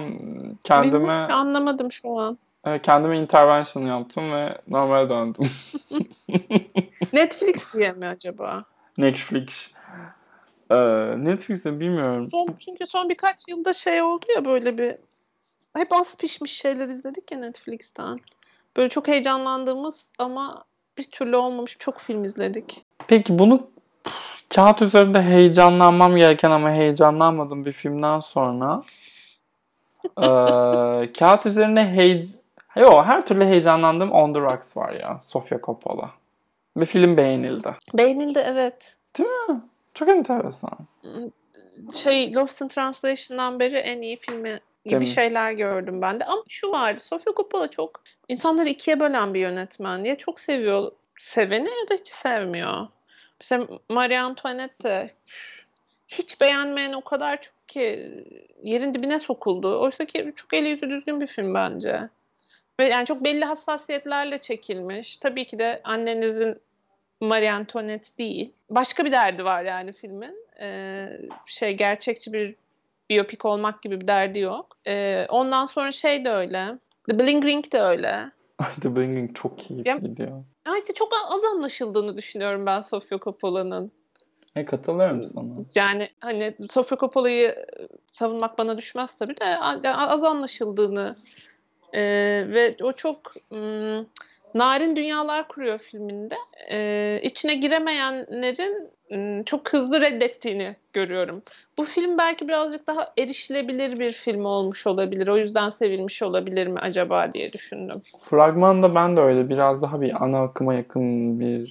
kendime 0.63 0.97
Bilmiyorum 0.97 1.31
anlamadım 1.31 1.91
şu 1.91 2.19
an. 2.19 2.37
e, 2.65 2.81
kendime 2.81 3.17
intervention 3.17 3.83
yaptım 3.83 4.31
ve 4.31 4.57
normale 4.67 5.09
döndüm. 5.09 5.45
Netflix 7.13 7.73
diye 7.73 7.91
mi 7.91 8.05
acaba? 8.05 8.63
Netflix. 8.97 9.71
Ee, 10.71 10.75
Netflix'te 11.17 11.79
bilmiyorum. 11.79 12.29
Son, 12.31 12.55
çünkü 12.59 12.85
son 12.87 13.09
birkaç 13.09 13.47
yılda 13.47 13.73
şey 13.73 14.01
oldu 14.01 14.25
ya 14.35 14.45
böyle 14.45 14.77
bir 14.77 14.95
hep 15.75 15.93
az 15.93 16.15
pişmiş 16.17 16.51
şeyler 16.57 16.87
izledik 16.87 17.31
ya 17.31 17.39
Netflix'ten. 17.39 18.19
Böyle 18.77 18.89
çok 18.89 19.07
heyecanlandığımız 19.07 20.11
ama 20.19 20.63
bir 20.97 21.03
türlü 21.03 21.35
olmamış 21.35 21.77
çok 21.79 21.99
film 21.99 22.23
izledik. 22.23 22.85
Peki 23.07 23.39
bunu 23.39 23.67
kağıt 24.55 24.81
üzerinde 24.81 25.21
heyecanlanmam 25.21 26.15
gereken 26.15 26.51
ama 26.51 26.71
heyecanlanmadığım 26.71 27.65
bir 27.65 27.71
filmden 27.71 28.19
sonra 28.19 28.83
eee 30.21 31.13
kağıt 31.19 31.45
üzerine 31.45 31.95
heye... 31.95 32.21
Yo, 32.75 33.03
her 33.03 33.25
türlü 33.25 33.45
heyecanlandığım 33.45 34.11
On 34.11 34.33
The 34.33 34.39
Rocks 34.39 34.77
var 34.77 34.93
ya. 34.93 35.19
Sofia 35.21 35.59
Coppola. 35.63 36.11
Bir 36.77 36.85
film 36.85 37.17
beğenildi. 37.17 37.75
Beğenildi 37.93 38.39
evet. 38.45 38.97
Çok 39.93 40.09
enteresan. 40.09 40.77
Şey 41.93 42.33
Lost 42.33 42.61
in 42.61 42.67
Translation'dan 42.67 43.59
beri 43.59 43.75
en 43.77 44.01
iyi 44.01 44.17
filmi 44.17 44.59
gibi 44.85 44.95
Demiş. 44.95 45.15
şeyler 45.15 45.51
gördüm 45.51 46.01
ben 46.01 46.19
de. 46.19 46.25
Ama 46.25 46.43
şu 46.49 46.71
vardı. 46.71 46.99
Sofia 46.99 47.33
Coppola 47.33 47.67
çok 47.67 48.03
insanları 48.27 48.69
ikiye 48.69 48.99
bölen 48.99 49.33
bir 49.33 49.39
yönetmen. 49.39 50.03
Ya 50.03 50.15
çok 50.15 50.39
seviyor 50.39 50.91
seveni 51.19 51.69
ya 51.69 51.89
da 51.89 51.93
hiç 51.93 52.07
sevmiyor. 52.07 52.87
Mesela 53.41 53.67
Marie 53.89 54.19
Antoinette 54.19 55.13
hiç 56.07 56.41
beğenmeyen 56.41 56.93
o 56.93 57.01
kadar 57.01 57.41
çok 57.41 57.67
ki 57.67 58.11
yerin 58.61 58.93
dibine 58.93 59.19
sokuldu. 59.19 59.81
Oysa 59.81 60.05
ki 60.05 60.33
çok 60.35 60.53
eli 60.53 60.69
yüzü 60.69 60.89
düzgün 60.89 61.21
bir 61.21 61.27
film 61.27 61.53
bence. 61.53 62.09
Ve 62.79 62.89
yani 62.89 63.05
çok 63.05 63.23
belli 63.23 63.45
hassasiyetlerle 63.45 64.37
çekilmiş. 64.37 65.17
Tabii 65.17 65.45
ki 65.45 65.59
de 65.59 65.81
annenizin 65.83 66.61
Marie 67.21 67.51
Antoinette 67.51 68.17
değil. 68.17 68.53
Başka 68.69 69.05
bir 69.05 69.11
derdi 69.11 69.45
var 69.45 69.63
yani 69.63 69.93
filmin. 69.93 70.47
Ee, 70.59 71.09
şey 71.45 71.73
gerçekçi 71.73 72.33
bir 72.33 72.55
biyopik 73.09 73.45
olmak 73.45 73.81
gibi 73.81 74.01
bir 74.01 74.07
derdi 74.07 74.39
yok. 74.39 74.77
Ee, 74.87 75.25
ondan 75.29 75.65
sonra 75.65 75.91
şey 75.91 76.25
de 76.25 76.29
öyle. 76.29 76.79
The 77.09 77.19
Bling 77.19 77.45
Ring 77.45 77.71
de 77.71 77.81
öyle. 77.81 78.31
The 78.81 78.95
Bringing 78.95 79.35
çok 79.35 79.59
keyifliydi 79.59 80.21
ya. 80.21 80.43
Ya 80.67 80.77
işte 80.77 80.93
çok 80.93 81.11
az 81.29 81.43
anlaşıldığını 81.43 82.17
düşünüyorum 82.17 82.65
ben 82.65 82.81
Sofia 82.81 83.19
Coppola'nın. 83.19 83.91
E 84.55 84.65
katılıyorum 84.65 85.23
sana. 85.23 85.53
Yani 85.75 86.09
hani 86.19 86.55
Sofia 86.69 86.97
Coppola'yı 86.97 87.47
e, 87.47 87.87
savunmak 88.13 88.57
bana 88.57 88.77
düşmez 88.77 89.15
tabii 89.15 89.37
de 89.37 89.57
az 89.93 90.23
anlaşıldığını 90.23 91.15
e, 91.93 92.01
ve 92.47 92.75
o 92.83 92.93
çok 92.93 93.35
mm, 93.51 94.05
narin 94.55 94.95
dünyalar 94.95 95.47
kuruyor 95.47 95.79
filminde. 95.79 96.35
E, 96.71 97.19
içine 97.23 97.55
giremeyenlerin 97.55 98.89
mm, 99.11 99.43
çok 99.43 99.73
hızlı 99.73 100.01
reddettiğini 100.01 100.75
görüyorum. 100.93 101.41
Bu 101.77 101.83
film 101.83 102.17
belki 102.17 102.47
birazcık 102.47 102.87
daha 102.87 103.13
erişilebilir 103.17 103.99
bir 103.99 104.13
film 104.13 104.45
olmuş 104.45 104.87
olabilir. 104.87 105.27
O 105.27 105.37
yüzden 105.37 105.69
sevilmiş 105.69 106.23
olabilir 106.23 106.67
mi 106.67 106.79
acaba 106.79 107.33
diye 107.33 107.53
düşündüm. 107.53 108.01
Fragmanda 108.19 108.95
ben 108.95 109.17
de 109.17 109.21
öyle 109.21 109.49
biraz 109.49 109.81
daha 109.81 110.01
bir 110.01 110.23
ana 110.23 110.43
akıma 110.43 110.73
yakın 110.73 111.39
bir 111.39 111.65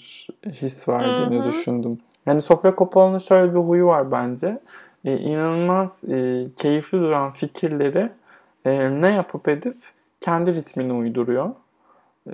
his 0.46 0.88
verdiğini 0.88 1.36
Hı 1.36 1.42
hı. 1.42 1.48
düşündüm. 1.48 1.98
Yani 2.26 2.42
Sofia 2.42 2.74
Coppola'nın 2.76 3.18
şöyle 3.18 3.54
bir 3.54 3.58
huyu 3.58 3.86
var 3.86 4.10
bence. 4.10 4.58
Ee, 5.04 5.16
inanılmaz 5.18 6.04
e, 6.04 6.46
keyifli 6.56 6.98
duran 6.98 7.32
fikirleri 7.32 8.08
e, 8.64 8.90
ne 9.00 9.12
yapıp 9.12 9.48
edip 9.48 9.76
kendi 10.20 10.54
ritmini 10.54 10.92
uyduruyor. 10.92 11.50
Ee, 12.26 12.32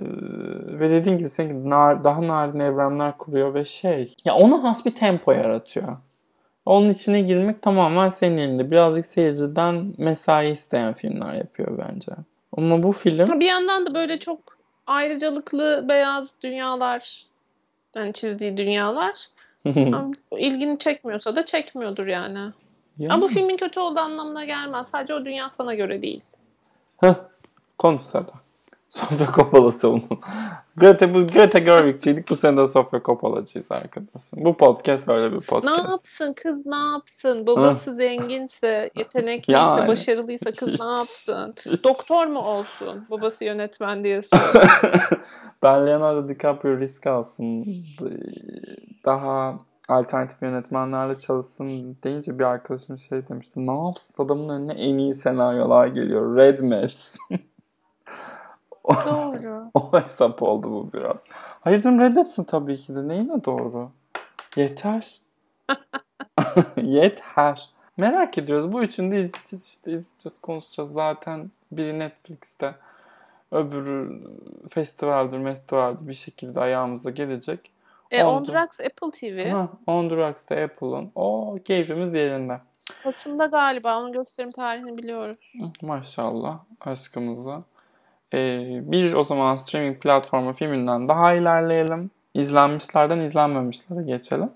ve 0.79 0.89
dediğin 0.89 1.17
gibi 1.17 1.29
senin 1.29 1.69
nar, 1.69 2.03
daha 2.03 2.27
narin 2.27 2.59
evrenler 2.59 3.17
kuruyor 3.17 3.53
ve 3.53 3.65
şey 3.65 4.13
ya 4.25 4.35
ona 4.35 4.63
has 4.63 4.85
bir 4.85 4.95
tempo 4.95 5.31
yaratıyor. 5.31 5.97
Onun 6.65 6.89
içine 6.89 7.21
girmek 7.21 7.61
tamamen 7.61 8.07
senin 8.07 8.37
elinde. 8.37 8.71
Birazcık 8.71 9.05
seyirciden 9.05 9.93
mesai 9.97 10.49
isteyen 10.49 10.93
filmler 10.93 11.33
yapıyor 11.33 11.77
bence. 11.77 12.11
Ama 12.57 12.83
bu 12.83 12.91
film 12.91 13.39
bir 13.39 13.45
yandan 13.45 13.85
da 13.85 13.93
böyle 13.93 14.19
çok 14.19 14.39
ayrıcalıklı 14.87 15.85
beyaz 15.89 16.27
dünyalar 16.43 17.25
yani 17.95 18.13
çizdiği 18.13 18.57
dünyalar 18.57 19.15
ilgini 20.31 20.79
çekmiyorsa 20.79 21.35
da 21.35 21.45
çekmiyordur 21.45 22.07
yani. 22.07 22.39
Ya. 22.97 23.09
Ama 23.09 23.21
bu 23.21 23.27
filmin 23.27 23.57
kötü 23.57 23.79
olduğu 23.79 23.99
anlamına 23.99 24.45
gelmez. 24.45 24.87
Sadece 24.87 25.13
o 25.13 25.25
dünya 25.25 25.49
sana 25.49 25.75
göre 25.75 26.01
değil. 26.01 26.23
Heh, 26.97 27.13
konuşsa 27.77 28.27
da. 28.27 28.33
Sofya 28.91 29.27
Coppola 29.35 29.71
savunun. 29.71 30.19
Greta, 30.77 31.13
bu 31.13 31.27
Greta 31.27 31.59
Gerwig'ciydik. 31.59 32.29
Bu 32.29 32.35
sene 32.35 32.57
de 32.57 32.67
Sofya 32.67 33.01
Coppola'cıyız 33.05 33.71
arkadaşım. 33.71 34.45
Bu 34.45 34.57
podcast 34.57 35.09
öyle 35.09 35.31
bir 35.31 35.37
Ne 35.37 35.39
podcast. 35.41 35.89
yapsın 35.89 36.33
kız 36.33 36.65
ne 36.65 36.75
yapsın? 36.75 37.47
Babası 37.47 37.95
zenginse, 37.95 38.89
yetenekliyse, 38.95 39.61
Yani. 39.61 39.87
başarılıysa 39.87 40.51
kız 40.51 40.79
ne 40.79 40.85
yapsın? 40.85 41.53
hiç. 41.65 41.83
Doktor 41.83 42.25
mu 42.27 42.39
olsun? 42.39 43.05
Babası 43.11 43.45
yönetmen 43.45 44.03
diye 44.03 44.21
ben 45.63 45.87
Leonardo 45.87 46.29
DiCaprio 46.29 46.77
risk 46.79 47.07
alsın. 47.07 47.65
Daha 49.05 49.59
alternatif 49.89 50.41
yönetmenlerle 50.41 51.17
çalışsın 51.19 51.97
deyince 52.03 52.39
bir 52.39 52.43
arkadaşım 52.43 52.97
şey 52.97 53.27
demişti. 53.27 53.67
Ne 53.67 53.85
yapsın 53.87 54.23
adamın 54.23 54.49
önüne 54.49 54.73
en 54.73 54.97
iyi 54.97 55.13
senaryolar 55.13 55.87
geliyor. 55.87 56.35
Red 56.37 56.59
Mess. 56.59 57.15
Doğru. 58.87 59.71
o 59.73 60.01
hesap 60.01 60.43
oldu 60.43 60.71
bu 60.71 60.93
biraz. 60.93 61.17
Hayır 61.61 61.81
canım 61.81 61.99
reddetsin 61.99 62.43
tabii 62.43 62.77
ki 62.77 62.95
de. 62.95 63.07
Neyine 63.07 63.45
doğru? 63.45 63.91
Yeter. 64.55 65.17
Yeter. 66.81 67.69
Merak 67.97 68.37
ediyoruz. 68.37 68.73
Bu 68.73 68.83
üçünü 68.83 69.11
de 69.11 69.15
izleyeceğiz 69.15 69.65
işte. 69.67 69.91
izleyeceğiz, 69.91 70.39
konuşacağız. 70.41 70.91
Zaten 70.91 71.51
biri 71.71 71.99
Netflix'te. 71.99 72.75
Öbürü 73.51 74.21
festivaldir, 74.69 75.43
festivaldir 75.43 76.07
bir 76.07 76.13
şekilde 76.13 76.59
ayağımıza 76.59 77.09
gelecek. 77.09 77.71
E, 78.11 78.23
On. 78.23 78.47
Drugs 78.47 78.79
Apple 78.79 79.11
TV. 79.11 79.49
Ha, 79.49 79.69
On 79.87 80.09
Drugs'ta 80.09 80.55
Apple'ın. 80.55 81.11
O 81.15 81.57
keyfimiz 81.65 82.15
yerinde. 82.15 82.61
Kasım'da 83.03 83.45
galiba. 83.45 83.99
Onun 83.99 84.11
gösterim 84.11 84.51
tarihini 84.51 84.97
biliyoruz. 84.97 85.37
Maşallah 85.81 86.59
aşkımıza. 86.81 87.63
Ee, 88.33 88.79
bir 88.83 89.13
o 89.13 89.23
zaman 89.23 89.55
streaming 89.55 89.99
platformu 89.99 90.53
filminden 90.53 91.07
daha 91.07 91.33
ilerleyelim. 91.33 92.11
İzlenmişlerden 92.33 93.19
izlenmemişlere 93.19 94.03
geçelim. 94.03 94.49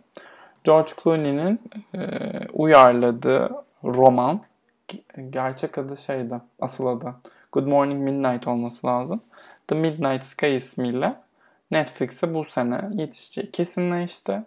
George 0.63 0.91
Clooney'nin 1.03 1.59
e, 1.95 1.99
uyarladığı 2.53 3.49
roman 3.83 4.41
ge- 4.89 5.29
gerçek 5.29 5.77
adı 5.77 5.97
şeydi, 5.97 6.41
asıl 6.61 6.87
adı 6.87 7.15
Good 7.51 7.67
Morning 7.67 8.03
Midnight 8.03 8.47
olması 8.47 8.87
lazım. 8.87 9.21
The 9.67 9.75
Midnight 9.75 10.23
Sky 10.23 10.55
ismiyle 10.55 11.15
Netflix'e 11.71 12.33
bu 12.33 12.45
sene 12.45 12.89
yetişeceği 12.93 13.51
kesinleşti. 13.51 14.43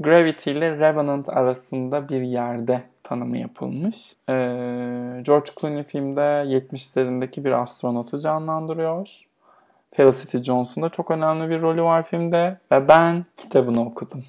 Gravity 0.00 0.50
ile 0.50 0.78
Revenant 0.78 1.28
arasında 1.28 2.08
bir 2.08 2.20
yerde 2.20 2.82
tanımı 3.02 3.38
yapılmış. 3.38 4.16
Ee, 4.28 5.22
George 5.22 5.50
Clooney 5.60 5.82
filmde 5.84 6.20
70'lerindeki 6.20 7.44
bir 7.44 7.52
astronotu 7.52 8.18
canlandırıyor. 8.18 9.20
Felicity 9.94 10.38
Jones'un 10.38 10.82
da 10.82 10.88
çok 10.88 11.10
önemli 11.10 11.50
bir 11.50 11.62
rolü 11.62 11.82
var 11.82 12.02
filmde 12.06 12.58
ve 12.72 12.88
ben 12.88 13.24
kitabını 13.36 13.86
okudum. 13.86 14.24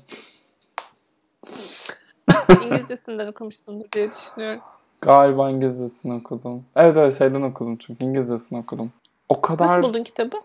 İngilizcesinden 2.64 3.28
okumuşsundur 3.28 3.86
diye 3.92 4.10
düşünüyorum. 4.12 4.62
Galiba 5.02 5.50
İngilizcesini 5.50 6.14
okudum. 6.14 6.66
Evet 6.76 6.98
öyle 6.98 7.12
şeyden 7.12 7.42
okudum 7.42 7.78
çünkü 7.78 8.04
İngilizcesini 8.04 8.60
okudum. 8.60 8.92
O 9.30 9.42
kadar 9.42 9.68
Nasıl 9.68 9.84
buldun 9.84 10.04
kitabı? 10.04 10.38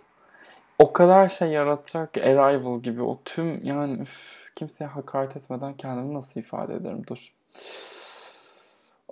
o 0.78 0.92
kadar 0.92 1.28
şey 1.28 1.48
yaratacak 1.48 2.14
ki 2.14 2.22
Arrival 2.24 2.80
gibi 2.80 3.02
o 3.02 3.18
tüm 3.24 3.66
yani 3.66 4.00
üf, 4.02 4.49
kimseye 4.60 4.86
hakaret 4.86 5.36
etmeden 5.36 5.76
kendimi 5.76 6.14
nasıl 6.14 6.40
ifade 6.40 6.74
ederim 6.74 7.02
dur. 7.06 7.34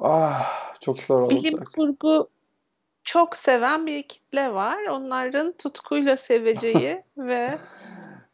Ah 0.01 0.75
çok 0.81 1.03
zor 1.03 1.23
olacak. 1.23 1.43
Bilim 1.43 1.65
kurgu 1.65 2.29
çok 3.05 3.37
seven 3.37 3.87
bir 3.87 4.03
kitle 4.03 4.55
var. 4.55 4.79
Onların 4.91 5.53
tutkuyla 5.53 6.17
seveceği 6.17 7.03
ve 7.19 7.59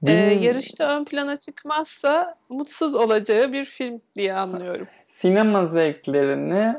e, 0.07 0.13
yarışta 0.13 0.97
ön 0.97 1.05
plana 1.05 1.37
çıkmazsa 1.37 2.39
mutsuz 2.49 2.95
olacağı 2.95 3.53
bir 3.53 3.65
film 3.65 4.01
diye 4.17 4.35
anlıyorum. 4.35 4.87
Sinema 5.07 5.67
zevklerini 5.67 6.75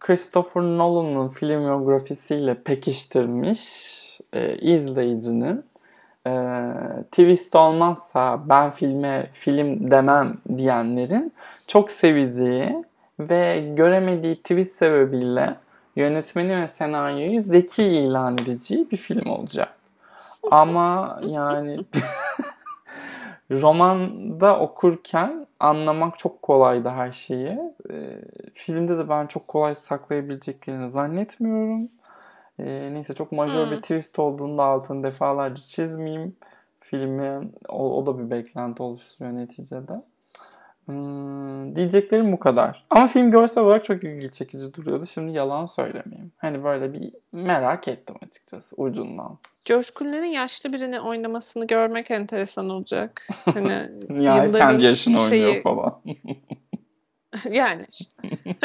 Christopher 0.00 0.62
Nolan'ın 0.62 1.28
filmografisiyle 1.28 2.62
pekiştirmiş 2.62 3.60
e, 4.32 4.58
izleyicinin 4.58 5.64
e, 6.26 6.32
twist 7.10 7.56
olmazsa 7.56 8.48
ben 8.48 8.70
filme 8.70 9.30
film 9.32 9.90
demem 9.90 10.34
diyenlerin 10.56 11.32
çok 11.66 11.90
seveceği 11.90 12.84
ve 13.20 13.72
göremediği 13.76 14.36
twist 14.36 14.76
sebebiyle 14.76 15.56
yönetmeni 15.96 16.60
ve 16.60 16.68
senaryoyu 16.68 17.42
zeki 17.42 17.84
ilan 17.84 18.38
edeceği 18.38 18.90
bir 18.90 18.96
film 18.96 19.30
olacak. 19.30 19.74
Ama 20.50 21.20
yani 21.26 21.84
romanda 23.50 24.58
okurken 24.58 25.46
anlamak 25.60 26.18
çok 26.18 26.42
kolaydı 26.42 26.88
her 26.88 27.12
şeyi. 27.12 27.58
E, 27.90 27.94
filmde 28.54 28.98
de 28.98 29.08
ben 29.08 29.26
çok 29.26 29.48
kolay 29.48 29.74
saklayabileceklerini 29.74 30.90
zannetmiyorum. 30.90 31.88
E, 32.58 32.90
neyse 32.92 33.14
çok 33.14 33.32
majör 33.32 33.66
hmm. 33.66 33.70
bir 33.70 33.82
twist 33.82 34.18
olduğunda 34.18 34.62
altını 34.62 35.02
defalarca 35.02 35.62
çizmeyeyim. 35.62 36.36
Filmin 36.80 37.54
o, 37.68 37.98
o 37.98 38.06
da 38.06 38.18
bir 38.18 38.30
beklenti 38.30 38.82
oluşturuyor 38.82 39.36
neticede. 39.36 40.02
Hmm, 40.86 41.76
diyeceklerim 41.76 42.32
bu 42.32 42.38
kadar. 42.38 42.84
Ama 42.90 43.06
film 43.06 43.30
görsel 43.30 43.64
olarak 43.64 43.84
çok 43.84 44.04
ilgi 44.04 44.30
çekici 44.30 44.74
duruyordu. 44.74 45.06
Şimdi 45.06 45.32
yalan 45.32 45.66
söylemeyeyim. 45.66 46.32
Hani 46.36 46.64
böyle 46.64 46.92
bir 46.92 47.12
merak 47.32 47.88
ettim 47.88 48.16
açıkçası 48.26 48.76
ucundan. 48.76 49.38
George 49.64 49.86
Clooney'nin 49.98 50.26
yaşlı 50.26 50.72
birini 50.72 51.00
oynamasını 51.00 51.66
görmek 51.66 52.10
enteresan 52.10 52.70
olacak. 52.70 53.28
Hani 53.54 53.90
yani 54.22 54.52
kendi 54.52 54.84
yaşını 54.84 55.18
şeyi... 55.18 55.46
oynuyor 55.46 55.62
falan. 55.62 56.00
yani 57.50 57.86
işte. 57.90 58.22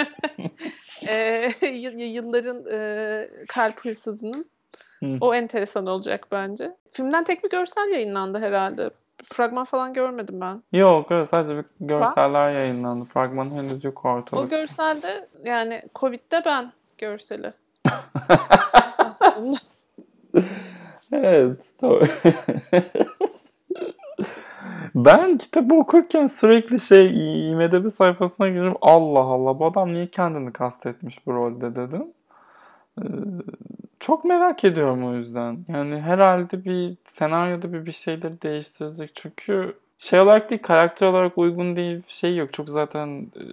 ee, 1.09 1.53
yılların 2.05 2.65
e, 2.71 3.27
kalp 3.47 3.85
hırsızının 3.85 4.45
o 5.21 5.35
enteresan 5.35 5.85
olacak 5.85 6.27
bence. 6.31 6.75
Filmden 6.91 7.23
tek 7.23 7.43
bir 7.43 7.49
görsel 7.49 7.89
yayınlandı 7.91 8.37
herhalde. 8.39 8.89
Fragman 9.23 9.65
falan 9.65 9.93
görmedim 9.93 10.41
ben. 10.41 10.63
Yok 10.71 11.07
evet 11.11 11.29
sadece 11.29 11.57
bir 11.57 11.65
görseller 11.79 12.53
yayınlandı. 12.53 13.05
Fragman 13.05 13.49
henüz 13.49 13.83
yok 13.83 14.05
ortada. 14.05 14.41
O 14.41 14.49
görselde 14.49 15.27
yani 15.43 15.81
Covid'de 15.95 16.41
ben 16.45 16.71
görseli. 16.97 17.53
Evet. 21.11 21.65
Doğru. 21.81 22.05
ben 24.95 25.38
kitabı 25.38 25.73
okurken 25.73 26.27
sürekli 26.27 26.79
şey 26.79 27.07
IMDB 27.51 27.88
sayfasına 27.88 28.49
girip 28.49 28.77
Allah 28.81 29.19
Allah 29.19 29.59
bu 29.59 29.65
adam 29.65 29.93
niye 29.93 30.07
kendini 30.07 30.53
kastetmiş 30.53 31.25
bu 31.25 31.33
rolde 31.33 31.75
dedim. 31.75 32.07
Ee, 33.01 33.03
çok 33.99 34.25
merak 34.25 34.63
ediyorum 34.63 35.05
o 35.05 35.13
yüzden. 35.13 35.57
Yani 35.67 35.99
herhalde 36.01 36.65
bir 36.65 36.97
senaryoda 37.05 37.73
bir 37.73 37.85
bir 37.85 37.91
şeyleri 37.91 38.41
değiştirecek. 38.41 39.11
Çünkü 39.15 39.73
şey 39.97 40.19
olarak 40.19 40.49
değil, 40.49 40.61
karakter 40.61 41.07
olarak 41.07 41.38
uygun 41.38 41.75
değil 41.75 42.01
şey 42.07 42.35
yok. 42.35 42.53
Çok 42.53 42.69
zaten 42.69 43.07
e, 43.35 43.43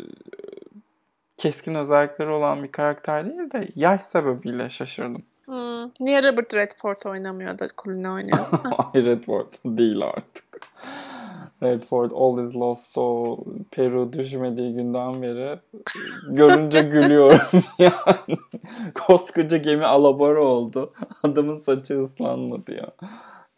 keskin 1.37 1.75
özellikleri 1.75 2.31
olan 2.31 2.63
bir 2.63 2.73
karakter 2.73 3.27
değil 3.27 3.51
de 3.51 3.69
yaş 3.77 4.01
sebebiyle 4.01 4.71
şaşırdım. 4.71 5.23
Hmm. 5.45 5.91
Niye 6.01 6.23
Robert 6.23 6.55
Redford 6.55 7.03
oynamıyor 7.05 7.59
da 7.59 7.69
Clooney 7.85 8.11
oynuyor? 8.11 8.47
Ay 8.95 9.05
Redford 9.05 9.47
değil 9.65 10.03
artık. 10.03 10.46
Redford 11.63 12.11
All 12.11 12.49
is 12.49 12.57
Lost 12.57 12.99
o 12.99 13.39
Peru 13.71 14.13
düşmediği 14.13 14.75
günden 14.75 15.23
beri 15.23 15.59
görünce 16.29 16.81
gülüyorum 16.93 17.41
yani. 17.79 18.39
Koskoca 18.95 19.57
gemi 19.57 19.85
alabora 19.85 20.45
oldu. 20.45 20.93
Adamın 21.23 21.59
saçı 21.59 22.03
ıslanmadı 22.03 22.75
ya. 22.75 22.91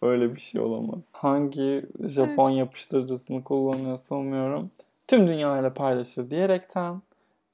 Öyle 0.02 0.34
bir 0.34 0.40
şey 0.40 0.60
olamaz. 0.60 1.10
Hangi 1.12 1.86
Japon 2.00 2.50
evet. 2.50 2.58
yapıştırıcısını 2.58 3.44
kullanıyorsa 3.44 4.14
umuyorum. 4.14 4.70
Tüm 5.08 5.28
dünyayla 5.28 5.74
paylaşır 5.74 6.30
diyerekten 6.30 7.02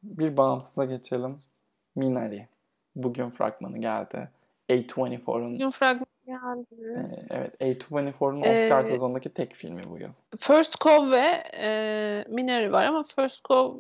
bir 0.02 0.36
bağımsıza 0.36 0.84
geçelim. 0.84 1.36
Minari. 1.96 2.48
Bugün 2.96 3.30
fragmanı 3.30 3.78
geldi. 3.78 4.28
A24'un 4.68 5.58
Evet 7.30 7.60
A24'un 7.60 8.40
Oscar 8.40 8.80
ee, 8.80 8.84
sezonundaki 8.84 9.28
tek 9.28 9.54
filmi 9.54 9.82
bu 9.90 9.98
yıl. 9.98 10.10
First 10.38 10.80
Cove 10.80 11.10
ve 11.10 11.42
e, 11.54 12.24
Minari 12.28 12.72
var 12.72 12.84
ama 12.84 13.04
First 13.16 13.44
Cove 13.44 13.78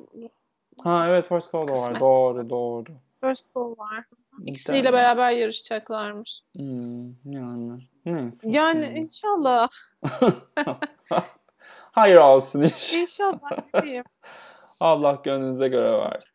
Ha 0.82 1.08
evet 1.08 1.28
First 1.28 1.52
Cove 1.52 1.68
da 1.68 1.72
var. 1.72 2.00
Doğru 2.00 2.50
doğru. 2.50 2.92
First 3.20 3.54
Cove 3.54 3.78
var. 3.78 4.04
İkisiyle 4.46 4.92
beraber 4.92 5.30
yarışacaklarmış. 5.30 6.40
Hmm, 6.56 7.32
yani. 7.32 7.82
Neyse. 8.06 8.48
Yani 8.50 8.86
şimdi. 8.86 9.00
inşallah. 9.00 9.68
Hayır 11.92 12.16
olsun 12.16 12.62
inşallah. 12.62 13.02
İnşallah. 13.02 14.04
Allah 14.80 15.20
gönlünüze 15.24 15.68
göre 15.68 15.98
versin. 15.98 16.32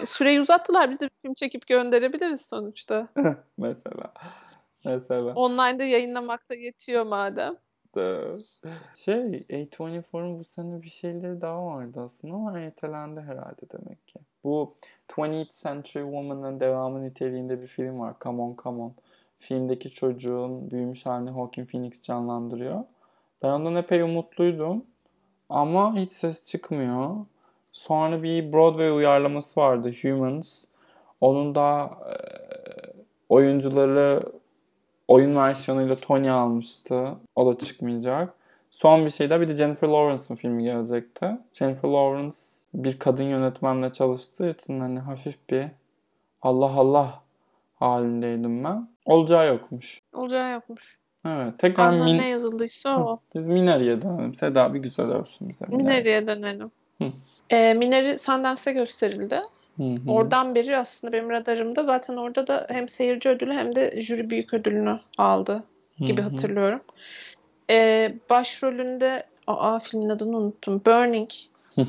Süreyi 0.06 0.40
uzattılar. 0.40 0.90
Biz 0.90 1.00
de 1.00 1.04
bir 1.04 1.22
film 1.22 1.34
çekip 1.34 1.66
gönderebiliriz 1.66 2.46
sonuçta. 2.46 3.08
Mesela. 3.58 4.12
Mesela. 4.84 5.34
Online'da 5.34 5.84
yayınlamakta 5.84 6.54
yetiyor 6.54 7.06
madem. 7.06 7.54
Şey, 8.94 9.14
A24'un 9.50 10.38
bu 10.38 10.44
sene 10.44 10.82
bir 10.82 10.88
şeyleri 10.88 11.40
daha 11.40 11.66
vardı 11.66 12.00
aslında 12.04 12.34
ama 12.34 12.60
ertelendi 12.60 13.20
herhalde 13.20 13.60
demek 13.72 14.08
ki. 14.08 14.18
Bu 14.44 14.74
20th 15.08 15.62
Century 15.62 16.02
Woman'ın 16.02 16.60
devamı 16.60 17.02
niteliğinde 17.02 17.62
bir 17.62 17.66
film 17.66 18.00
var. 18.00 18.14
Come 18.20 18.42
On 18.42 18.56
Come 18.62 18.82
On. 18.82 18.94
Filmdeki 19.38 19.90
çocuğun 19.90 20.70
büyümüş 20.70 21.06
halini 21.06 21.30
Joaquin 21.30 21.66
Phoenix 21.66 22.02
canlandırıyor. 22.02 22.84
Ben 23.42 23.48
ondan 23.48 23.76
epey 23.76 24.02
umutluydum. 24.02 24.84
Ama 25.48 25.96
hiç 25.96 26.12
ses 26.12 26.44
çıkmıyor. 26.44 27.16
Sonra 27.72 28.22
bir 28.22 28.52
Broadway 28.52 28.90
uyarlaması 28.90 29.60
vardı 29.60 29.92
Humans. 30.02 30.64
Onun 31.20 31.54
da 31.54 31.90
e, 32.10 32.14
oyuncuları 33.28 34.22
oyun 35.08 35.36
versiyonuyla 35.36 35.96
Tony 35.96 36.30
almıştı. 36.30 37.14
O 37.36 37.46
da 37.46 37.58
çıkmayacak. 37.58 38.34
Son 38.70 39.04
bir 39.04 39.10
şey 39.10 39.30
daha 39.30 39.40
bir 39.40 39.48
de 39.48 39.56
Jennifer 39.56 39.88
Lawrence'ın 39.88 40.36
filmi 40.36 40.64
gelecekti. 40.64 41.38
Jennifer 41.52 41.88
Lawrence 41.88 42.36
bir 42.74 42.98
kadın 42.98 43.22
yönetmenle 43.22 43.92
çalıştığı 43.92 44.50
için 44.50 44.80
hani 44.80 45.00
hafif 45.00 45.50
bir 45.50 45.64
Allah 46.42 46.72
Allah 46.76 47.22
halindeydim 47.74 48.64
ben. 48.64 48.88
Olacağı 49.04 49.46
yokmuş. 49.46 50.00
Olacağı 50.12 50.52
yokmuş. 50.52 50.98
Evet. 51.26 51.58
Tekrar 51.58 51.92
min... 51.92 52.18
ne 52.18 52.28
yazıldıysa 52.28 53.04
o. 53.04 53.20
Biz 53.34 53.46
Minari'ye 53.46 54.02
dönelim. 54.02 54.34
Seda 54.34 54.74
bir 54.74 54.78
güzel 54.78 55.06
övsün 55.06 55.48
bize. 55.48 55.64
Minari'ye 55.68 56.26
dönelim. 56.26 56.70
Hı. 57.02 57.12
E, 57.50 57.74
Minari 57.74 58.18
Sundance'da 58.18 58.70
gösterildi. 58.70 59.42
Hı 59.78 59.82
hı. 59.82 60.10
Oradan 60.10 60.54
beri 60.54 60.76
aslında 60.76 61.12
benim 61.12 61.30
radarımda 61.30 61.82
zaten 61.82 62.16
orada 62.16 62.46
da 62.46 62.66
hem 62.70 62.88
seyirci 62.88 63.28
ödülü 63.28 63.52
hem 63.52 63.74
de 63.74 64.00
jüri 64.00 64.30
büyük 64.30 64.54
ödülünü 64.54 65.00
aldı 65.18 65.64
gibi 66.00 66.22
hı 66.22 66.26
hı. 66.26 66.30
hatırlıyorum. 66.30 66.80
Ee, 67.70 68.14
başrolünde 68.30 69.24
aa 69.46 69.78
filmin 69.78 70.08
adını 70.08 70.36
unuttum. 70.36 70.82
Burning 70.86 71.30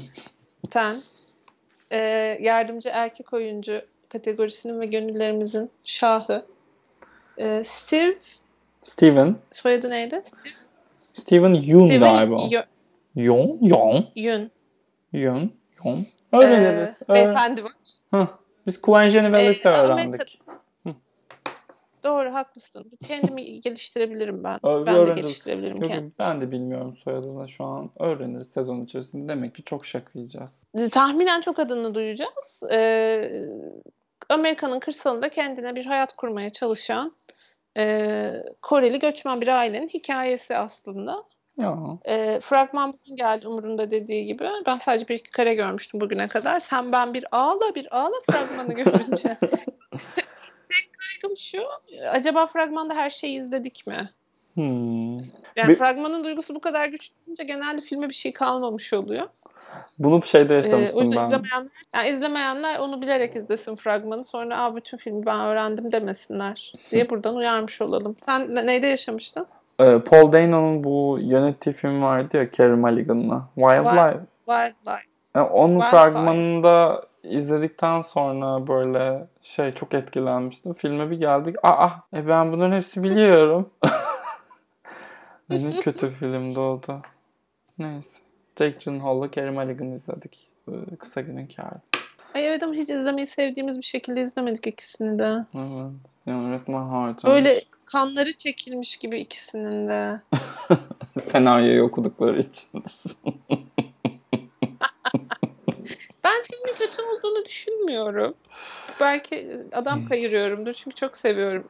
Ten 0.72 0.96
e, 1.92 1.98
yardımcı 2.42 2.90
erkek 2.90 3.34
oyuncu 3.34 3.82
kategorisinin 4.10 4.80
ve 4.80 4.86
gönüllerimizin 4.86 5.70
şahı 5.84 6.46
e, 7.38 7.64
Steve 7.66 8.16
Steven 8.82 9.36
soyadı 9.52 9.90
neydi? 9.90 10.24
Steven 11.14 11.54
Yeun 11.54 12.00
galiba. 12.00 12.48
Yeun? 12.50 12.66
Yeun? 13.16 13.58
Yeun. 14.16 14.52
Yeun. 15.14 15.52
Yeun. 15.86 16.08
Öğreniriz. 16.32 17.02
Ee, 17.10 17.14
beyefendi 17.14 17.64
var. 17.64 17.72
Heh. 18.12 18.28
Biz 18.68 18.82
Kuven 18.82 19.10
Geneveles'i 19.10 19.68
ee, 19.68 19.72
öğrendik. 19.72 20.40
Doğru 22.04 22.34
haklısın. 22.34 22.92
Kendimi 23.08 23.62
geliştirebilirim 23.62 24.44
ben. 24.44 24.60
Öyle 24.64 24.86
ben 24.86 24.96
öğreniriz. 24.96 25.18
de 25.18 25.22
geliştirebilirim 25.22 25.78
Yok, 25.78 25.90
kendimi. 25.90 26.12
Ben 26.20 26.42
de 26.42 26.52
bilmiyorum 26.52 26.96
soyadını 27.04 27.50
şu 27.50 27.66
an. 27.66 27.90
Öğreniriz 28.00 28.48
sezon 28.48 28.82
içerisinde. 28.82 29.30
Demek 29.30 29.56
ki 29.56 29.64
çok 29.64 29.86
şakayacağız. 29.86 30.68
Ee, 30.76 30.90
tahminen 30.90 31.42
çok 31.42 31.60
adını 31.60 31.96
duyacağız. 31.96 32.64
Ee, 32.72 33.32
Amerika'nın 34.30 34.80
kırsalında 34.80 35.30
kendine 35.30 35.76
bir 35.76 35.86
hayat 35.86 36.16
kurmaya 36.16 36.50
çalışan 36.50 37.16
e, 37.78 38.32
Koreli 38.62 39.00
göçmen 39.00 39.42
bir 39.42 39.48
ailenin 39.48 39.90
hikayesi 39.90 40.56
aslında. 40.56 41.24
Ya. 41.60 41.78
E, 42.06 42.40
fragman 42.40 42.94
bugün 42.94 43.16
geldi 43.16 43.48
umurunda 43.48 43.92
dediği 43.92 44.26
gibi. 44.26 44.48
Ben 44.66 44.76
sadece 44.76 45.08
bir 45.08 45.16
iki 45.16 45.32
kare 45.32 45.54
görmüştüm 45.56 46.02
bugüne 46.02 46.28
kadar. 46.28 46.60
Sen 46.60 46.92
ben 46.92 47.14
bir 47.14 47.26
ağla 47.32 47.76
bir 47.76 47.98
ağla 47.98 48.16
fragmanı 48.32 48.74
görünce. 48.74 49.38
Tek 50.70 50.90
kaygım 50.98 51.38
şu. 51.38 51.62
Acaba 52.12 52.48
fragmanda 52.48 52.94
her 52.96 53.10
şeyi 53.10 53.42
izledik 53.42 53.88
mi? 53.88 54.10
Hmm. 54.54 55.18
Yani 55.56 55.68
Bir- 55.68 55.76
fragmanın 55.76 56.24
duygusu 56.24 56.56
bu 56.56 56.60
kadar 56.62 56.88
güçlüyünce 56.88 57.44
genelde 57.44 57.82
filme 57.82 58.10
bir 58.10 58.14
şey 58.14 58.34
kalmamış 58.34 58.94
oluyor. 58.94 59.28
Bunu 60.00 60.22
bir 60.22 60.28
şeyde 60.28 60.54
Ee, 60.54 60.58
yaşamıştım 60.58 61.04
yüzden 61.04 61.22
ben. 61.22 61.26
izlemeyenler, 61.28 61.72
yani 61.94 62.10
izlemeyenler 62.10 62.80
onu 62.80 63.02
bilerek 63.02 63.36
izlesin 63.36 63.76
fragmanı. 63.76 64.24
Sonra 64.24 64.58
Aa, 64.58 64.76
bütün 64.76 64.98
filmi 64.98 65.26
ben 65.26 65.40
öğrendim 65.40 65.92
demesinler 65.92 66.74
diye 66.92 67.10
buradan 67.10 67.36
uyarmış 67.36 67.82
olalım. 67.82 68.16
Sen 68.20 68.56
ne- 68.56 68.66
neyde 68.66 68.88
yaşamıştın? 68.88 69.46
Ee, 69.80 70.00
Paul 70.00 70.32
Dano'nun 70.32 70.84
bu 70.84 71.18
yönettiği 71.22 71.76
film 71.76 72.02
vardı 72.02 72.38
ya 72.38 72.52
Carey 72.52 72.76
Mulligan'la. 72.76 73.50
Wildlife. 73.56 74.20
Wildlife. 74.46 75.10
Yani 75.36 75.48
onun 75.48 75.80
Wildfire. 75.80 75.90
fragmanında 75.92 77.06
izledikten 77.24 78.02
sonra 78.02 78.68
böyle 78.68 79.28
şey 79.42 79.72
çok 79.72 79.94
etkilenmiştim. 79.94 80.74
Filme 80.74 81.12
bir 81.12 81.20
geldik. 81.20 81.56
Aa 81.64 81.90
e 82.14 82.28
ben 82.28 82.52
bunların 82.52 82.76
hepsi 82.78 83.04
biliyorum. 83.04 83.70
Ne 85.50 85.80
kötü 85.80 86.10
filmdi 86.10 86.60
o 86.60 86.82
da. 86.88 87.02
Neyse. 87.80 88.20
Jake 88.60 88.78
Gyllenhaal'la 88.86 89.32
Carey 89.32 89.52
Mulligan 89.52 89.92
izledik. 89.92 90.48
Ee, 90.68 90.96
Kısa 90.96 91.22
günün 91.22 91.48
kârı. 91.48 91.82
Ay 92.36 92.48
evet 92.48 92.64
ama 92.64 92.74
hiç 92.74 92.90
izlemeyi 92.90 93.28
sevdiğimiz 93.28 93.78
bir 93.78 93.84
şekilde 93.84 94.22
izlemedik 94.22 94.68
ikisini 94.68 95.20
de. 95.20 95.46
Evet. 95.56 95.92
Yani 96.26 96.52
resmen 96.52 96.82
harcamış. 96.82 97.24
Böyle 97.24 97.62
kanları 97.92 98.34
çekilmiş 98.34 98.98
gibi 98.98 99.20
ikisinin 99.20 99.88
de. 99.88 100.22
Senaryoyu 101.32 101.84
okudukları 101.84 102.40
için. 102.40 102.70
Ben 106.24 106.44
filmin 106.44 106.78
kötü 106.78 107.02
olduğunu 107.02 107.46
düşünmüyorum. 107.46 108.34
Belki 109.00 109.58
adam 109.72 110.06
kayırıyorumdur 110.06 110.74
çünkü 110.74 110.96
çok 110.96 111.18
seviyorum 111.18 111.70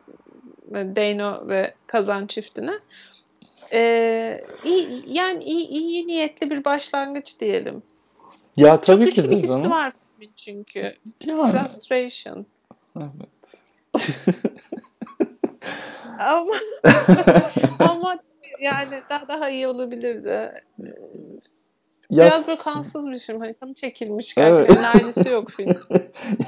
Dano 0.72 1.48
ve 1.48 1.74
Kazan 1.88 2.28
çiftini. 2.28 2.80
Ee, 3.74 4.42
iyi, 4.64 5.04
yani 5.08 5.44
iyi, 5.44 5.68
iyi 5.68 6.08
niyetli 6.08 6.50
bir 6.50 6.66
başlangıç 6.66 7.40
diyelim. 7.40 7.84
ya 8.58 8.82
tabii 8.82 9.06
çok 9.06 9.14
ki 9.14 9.30
de 9.30 9.42
canım. 9.42 9.72
var 9.72 9.94
çünkü. 10.36 10.96
Yani. 11.28 11.52
Frustration. 11.52 12.46
Evet. 12.98 13.60
Ama 16.20 16.54
ama 17.80 18.18
yani 18.62 19.02
daha 19.10 19.28
daha 19.28 19.50
iyi 19.50 19.68
olabilirdi. 19.68 20.52
Ya 22.10 22.26
Biraz 22.26 22.48
böyle 22.48 22.58
s- 22.58 22.64
kansız 22.64 23.12
bir 23.12 23.20
film. 23.20 23.40
Hani 23.40 23.54
kanı 23.54 23.74
çekilmiş 23.74 24.34
Evet. 24.38 24.68
gerçekten. 24.68 24.84
Enerjisi 25.00 25.30
yok 25.30 25.52
film. 25.58 25.76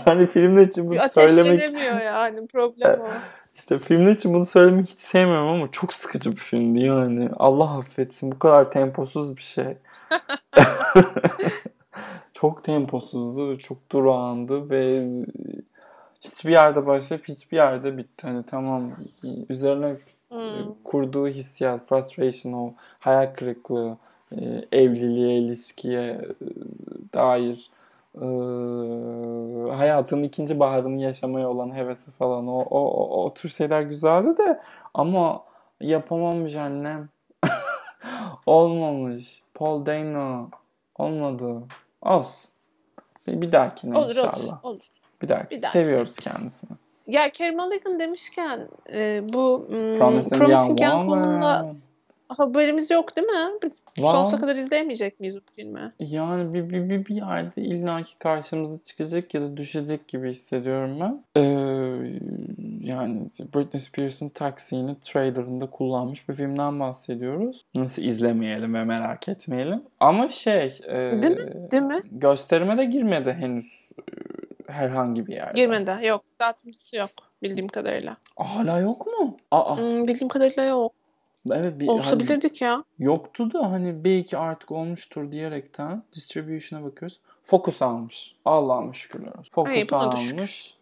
yani 0.05 0.27
filmler 0.27 0.67
için 0.67 0.86
bunu 0.86 0.93
Bir 0.93 1.10
söylemek 1.10 1.51
ateşlenemiyor 1.53 2.01
yani. 2.01 2.47
Problem 2.47 2.99
o. 3.01 3.07
işte 3.55 3.79
filmler 3.79 4.12
için 4.12 4.34
bunu 4.34 4.45
söylemek 4.45 4.89
hiç 4.89 4.99
sevmiyorum 4.99 5.47
ama 5.47 5.71
çok 5.71 5.93
sıkıcı 5.93 6.31
bir 6.31 6.38
filmdi 6.38 6.79
yani. 6.79 7.29
Allah 7.38 7.77
affetsin 7.77 8.31
bu 8.31 8.39
kadar 8.39 8.71
temposuz 8.71 9.38
bir 9.38 9.41
şey. 9.41 9.77
çok 12.34 12.63
temposuzdu, 12.63 13.60
çok 13.60 13.91
durağandı 13.91 14.69
ve 14.69 15.07
hiçbir 16.21 16.51
yerde 16.51 16.86
başlayıp 16.86 17.27
hiçbir 17.27 17.57
yerde 17.57 17.97
bitti. 17.97 18.27
Hani 18.27 18.43
tamam 18.45 18.91
üzerine 19.49 19.95
Hmm. 20.29 20.73
kurduğu 20.84 21.27
hissiyat, 21.27 21.86
frustration, 21.88 22.53
o 22.53 22.73
hayal 22.99 23.34
kırıklığı, 23.34 23.97
e, 24.31 24.65
evliliğe, 24.71 25.38
ilişkiye 25.38 26.01
e, 26.12 26.27
dair 27.13 27.69
e, 28.15 28.25
hayatının 29.75 30.23
ikinci 30.23 30.60
baharını 30.60 31.01
yaşamaya 31.01 31.49
olan 31.49 31.75
hevesi 31.75 32.12
falan 32.12 32.47
o, 32.47 32.60
o, 32.62 32.79
o, 32.79 33.23
o 33.25 33.34
tür 33.34 33.49
şeyler 33.49 33.81
güzeldi 33.81 34.38
de 34.38 34.60
ama 34.93 35.43
yapamamış 35.81 36.55
annem. 36.55 37.10
Olmamış. 38.45 39.43
Paul 39.53 39.86
Dano 39.86 40.49
olmadı. 40.97 41.63
Olsun. 42.01 42.51
Bir, 43.27 43.41
bir 43.41 43.51
dahakine 43.51 43.97
Olur 43.97 44.10
inşallah. 44.10 44.65
olur. 44.65 44.73
olur. 44.75 45.00
Bir 45.21 45.27
dahaki. 45.29 45.55
Bir 45.55 45.62
dahakine. 45.62 45.84
Seviyoruz 45.84 46.15
kendisini. 46.15 46.71
Ya 47.07 47.31
Carey 47.34 47.51
Mulligan 47.55 47.99
demişken 47.99 48.67
e, 48.93 49.21
bu 49.34 49.65
hmm, 49.69 49.97
Promising, 49.97 50.41
Promising 50.41 50.81
Young 50.81 51.01
Woman'la 51.01 51.57
Woman. 51.60 51.75
haberimiz 52.29 52.91
yok 52.91 53.15
değil 53.15 53.27
mi? 53.27 53.71
Var. 53.99 54.13
Sonsuza 54.13 54.41
kadar 54.41 54.55
izleyemeyecek 54.55 55.19
miyiz 55.19 55.36
bu 55.36 55.41
filmi? 55.55 55.93
Yani 55.99 56.53
bir, 56.53 56.69
bir, 56.69 56.89
bir, 56.89 57.05
bir 57.05 57.15
yerde 57.15 57.62
illaki 57.62 58.17
karşımıza 58.17 58.84
çıkacak 58.84 59.34
ya 59.34 59.41
da 59.41 59.57
düşecek 59.57 60.07
gibi 60.07 60.29
hissediyorum 60.31 60.97
ben. 60.99 61.23
Ee, 61.36 61.41
yani 62.84 63.21
Britney 63.55 63.79
Spears'ın 63.79 64.29
Taxi'ni 64.29 64.95
trailerında 65.01 65.65
kullanmış 65.69 66.29
bir 66.29 66.34
filmden 66.34 66.79
bahsediyoruz. 66.79 67.65
Nasıl 67.75 68.01
izlemeyelim 68.01 68.73
ve 68.73 68.84
merak 68.84 69.27
etmeyelim. 69.29 69.81
Ama 69.99 70.29
şey... 70.29 70.79
e, 70.88 70.95
Değil 70.95 71.38
mi? 71.38 71.71
Değil 71.71 71.84
mi? 71.84 72.01
Gösterime 72.12 72.77
de 72.77 72.86
girmedi 72.86 73.34
henüz 73.39 73.89
herhangi 74.71 75.27
bir 75.27 75.34
yerde. 75.34 75.62
Girmedi. 75.62 76.05
Yok. 76.07 76.23
Dağıtımcısı 76.39 76.95
yok. 76.97 77.10
Bildiğim 77.43 77.67
kadarıyla. 77.67 78.17
Hala 78.36 78.79
yok 78.79 79.07
mu? 79.07 79.38
Aa, 79.51 79.77
Hmm, 79.77 80.07
bildiğim 80.07 80.27
kadarıyla 80.29 80.63
yok. 80.63 80.93
evet 81.51 81.79
bir, 81.79 81.88
Olsa 81.88 82.05
hani 82.05 82.19
bilirdik 82.19 82.62
ya. 82.62 82.84
yoktu 82.99 83.53
da 83.53 83.71
hani 83.71 84.03
belki 84.03 84.38
artık 84.38 84.71
olmuştur 84.71 85.31
diyerekten 85.31 86.03
distribution'a 86.15 86.84
bakıyoruz. 86.84 87.19
Focus 87.43 87.81
almış. 87.81 88.36
Allah'ıma 88.45 88.93
şükürler 88.93 89.31
olsun. 89.39 89.51
Focus 89.51 89.73
şükür. 89.75 89.95
almış. 89.95 90.73
Hı. 90.77 90.81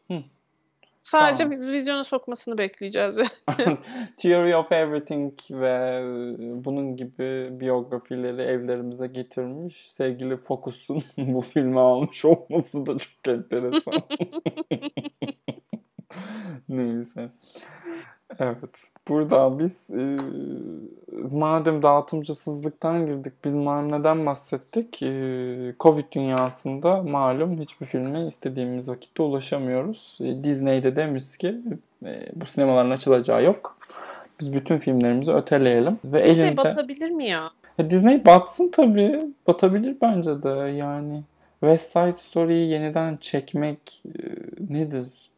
Sadece 1.11 1.43
Tamam. 1.43 1.61
bir 1.61 1.67
vizyona 1.67 2.03
sokmasını 2.03 2.57
bekleyeceğiz. 2.57 3.15
Theory 4.17 4.55
of 4.55 4.71
Everything 4.71 5.33
ve 5.51 6.01
bunun 6.65 6.95
gibi 6.95 7.59
biyografileri 7.59 8.41
evlerimize 8.41 9.07
getirmiş. 9.07 9.91
Sevgili 9.91 10.37
Focus'un 10.37 11.03
bu 11.17 11.41
filmi 11.41 11.79
almış 11.79 12.25
olması 12.25 12.85
da 12.85 12.97
çok 12.97 13.27
enteresan. 13.27 13.93
Neyse. 16.69 17.29
Evet. 18.39 18.91
Buradan 19.07 19.59
biz 19.59 19.89
e, 19.89 20.17
madem 21.31 21.83
dağıtımcısızlıktan 21.83 23.05
girdik 23.05 23.45
bilmem 23.45 23.91
neden 23.91 24.25
bahsettik. 24.25 25.03
E, 25.03 25.73
Covid 25.79 26.05
dünyasında 26.11 27.03
malum 27.03 27.59
hiçbir 27.59 27.85
filme 27.85 28.25
istediğimiz 28.25 28.89
vakitte 28.89 29.23
ulaşamıyoruz. 29.23 30.17
E, 30.21 30.43
Disney'de 30.43 30.95
demiş 30.95 31.37
ki 31.37 31.55
e, 32.05 32.21
bu 32.35 32.45
sinemaların 32.45 32.89
açılacağı 32.91 33.43
yok. 33.43 33.77
Biz 34.39 34.53
bütün 34.53 34.77
filmlerimizi 34.77 35.33
öteleyelim. 35.33 35.99
Ve 36.05 36.25
Disney 36.25 36.47
elinde... 36.47 36.57
batabilir 36.57 37.09
mi 37.09 37.27
ya? 37.27 37.51
E, 37.79 37.89
Disney 37.89 38.25
batsın 38.25 38.69
tabii. 38.71 39.21
Batabilir 39.47 39.97
bence 40.01 40.43
de 40.43 40.71
yani. 40.71 41.23
West 41.59 41.91
Side 41.91 42.13
Story'yi 42.13 42.69
yeniden 42.69 43.17
çekmek 43.17 44.03
e, 44.05 44.11
nedir? 44.73 45.29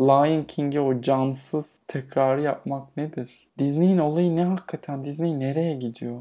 Lion 0.00 0.44
King'e 0.44 0.80
o 0.80 1.00
cansız 1.00 1.80
tekrarı 1.88 2.42
yapmak 2.42 2.96
nedir? 2.96 3.30
Disney'in 3.58 3.98
olayı 3.98 4.36
ne 4.36 4.44
hakikaten? 4.44 5.04
Disney 5.04 5.40
nereye 5.40 5.74
gidiyor? 5.74 6.20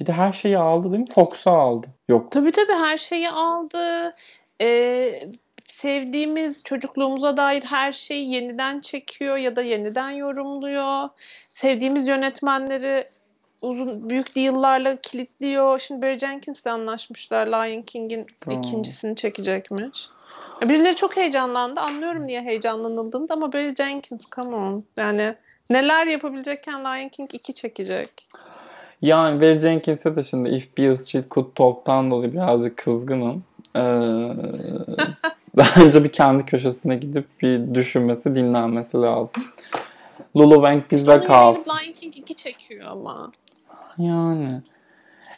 Bir 0.00 0.06
de 0.06 0.12
her 0.12 0.32
şeyi 0.32 0.58
aldı 0.58 0.92
değil 0.92 1.02
mi? 1.02 1.10
Fox'u 1.14 1.50
aldı. 1.50 1.86
Yok. 2.08 2.32
Tabii 2.32 2.52
tabii 2.52 2.72
her 2.72 2.98
şeyi 2.98 3.30
aldı. 3.30 4.12
Ee, 4.60 5.30
sevdiğimiz 5.68 6.64
çocukluğumuza 6.64 7.36
dair 7.36 7.62
her 7.62 7.92
şeyi 7.92 8.34
yeniden 8.34 8.80
çekiyor 8.80 9.36
ya 9.36 9.56
da 9.56 9.62
yeniden 9.62 10.10
yorumluyor. 10.10 11.08
Sevdiğimiz 11.48 12.06
yönetmenleri 12.06 13.06
uzun 13.66 14.10
büyük 14.10 14.36
yıllarla 14.36 14.96
kilitliyor. 14.96 15.78
Şimdi 15.78 16.02
Barry 16.02 16.18
Jenkins'le 16.18 16.66
anlaşmışlar. 16.66 17.46
Lion 17.46 17.82
King'in 17.82 18.26
Tamam. 18.40 18.60
ikincisini 18.60 19.16
çekecekmiş. 19.16 20.08
Birileri 20.62 20.96
çok 20.96 21.16
heyecanlandı. 21.16 21.80
Anlıyorum 21.80 22.26
niye 22.26 22.42
heyecanlanıldığını 22.42 23.28
da 23.28 23.34
ama 23.34 23.52
Barry 23.52 23.74
Jenkins 23.74 24.20
come 24.34 24.56
on. 24.56 24.84
Yani 24.96 25.34
neler 25.70 26.06
yapabilecekken 26.06 26.84
Lion 26.84 27.08
King 27.08 27.34
2 27.34 27.54
çekecek. 27.54 28.08
Yani 29.02 29.40
Barry 29.40 29.60
Jenkins'e 29.60 30.16
de 30.16 30.22
şimdi 30.22 30.48
If 30.48 30.78
Beale 30.78 30.94
Street 30.94 31.30
Could 31.30 31.54
Talk'tan 31.54 32.10
dolayı 32.10 32.32
birazcık 32.32 32.76
kızgınım. 32.76 33.44
Ee, 33.76 33.80
bence 35.56 36.04
bir 36.04 36.12
kendi 36.12 36.44
köşesine 36.44 36.96
gidip 36.96 37.26
bir 37.42 37.74
düşünmesi, 37.74 38.34
dinlenmesi 38.34 38.96
lazım. 38.96 39.44
Lulu 40.36 40.54
Wang 40.54 40.90
bizde 40.90 41.22
kalsın. 41.22 41.70
Lion 41.70 41.92
King 41.92 42.16
2 42.16 42.34
çekiyor 42.34 42.86
ama. 42.86 43.32
Yani. 43.98 44.62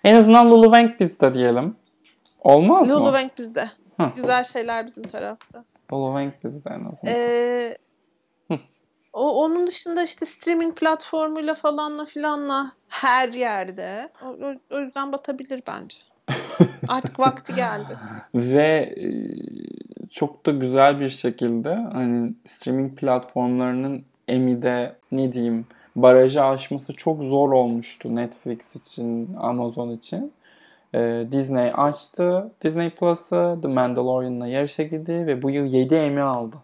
En 0.05 0.14
azından 0.14 0.51
Lulu 0.51 0.64
Wang 0.64 1.01
bizde 1.01 1.35
diyelim. 1.35 1.77
Olmaz 2.40 2.90
Lulu 2.90 3.01
mı? 3.01 3.18
Wang 3.18 3.31
bizde. 3.38 3.71
Hı. 4.01 4.12
Güzel 4.16 4.44
şeyler 4.44 4.87
bizim 4.87 5.03
tarafta. 5.03 5.64
Lulu 5.92 6.07
Wang 6.07 6.44
bizde 6.44 6.71
en 6.71 6.85
azından. 6.85 7.14
Ee, 7.14 7.79
Hı. 8.51 8.59
o 9.12 9.44
onun 9.44 9.66
dışında 9.66 10.03
işte 10.03 10.27
streaming 10.27 10.79
platformuyla 10.79 11.55
falanla 11.55 12.05
filanla 12.05 12.73
her 12.88 13.29
yerde. 13.29 14.09
O, 14.23 14.27
o, 14.27 14.55
o 14.71 14.81
yüzden 14.81 15.12
batabilir 15.12 15.62
bence. 15.66 15.99
Artık 16.88 17.21
vakti 17.21 17.55
geldi. 17.55 17.99
Ve 18.35 18.94
e, 18.97 19.09
çok 20.11 20.47
da 20.47 20.51
güzel 20.51 21.01
bir 21.01 21.09
şekilde 21.09 21.75
hani 21.75 22.35
streaming 22.44 22.99
platformlarının 22.99 24.05
Emmy'de 24.29 24.97
ne 25.12 25.33
diyeyim 25.33 25.66
barajı 26.03 26.45
aşması 26.45 26.93
çok 26.93 27.23
zor 27.23 27.53
olmuştu 27.53 28.17
Netflix 28.17 28.77
için, 28.77 29.35
Amazon 29.35 29.91
için. 29.91 30.33
Ee, 30.95 31.27
Disney 31.33 31.73
açtı. 31.75 32.53
Disney 32.65 32.91
Plus'ı 32.91 33.59
The 33.63 33.69
Mandalorian'la 33.69 34.47
yarışa 34.47 34.83
girdi 34.83 35.27
ve 35.27 35.43
bu 35.43 35.51
yıl 35.51 35.67
7 35.67 35.95
Emmy 35.95 36.23
aldı. 36.23 36.57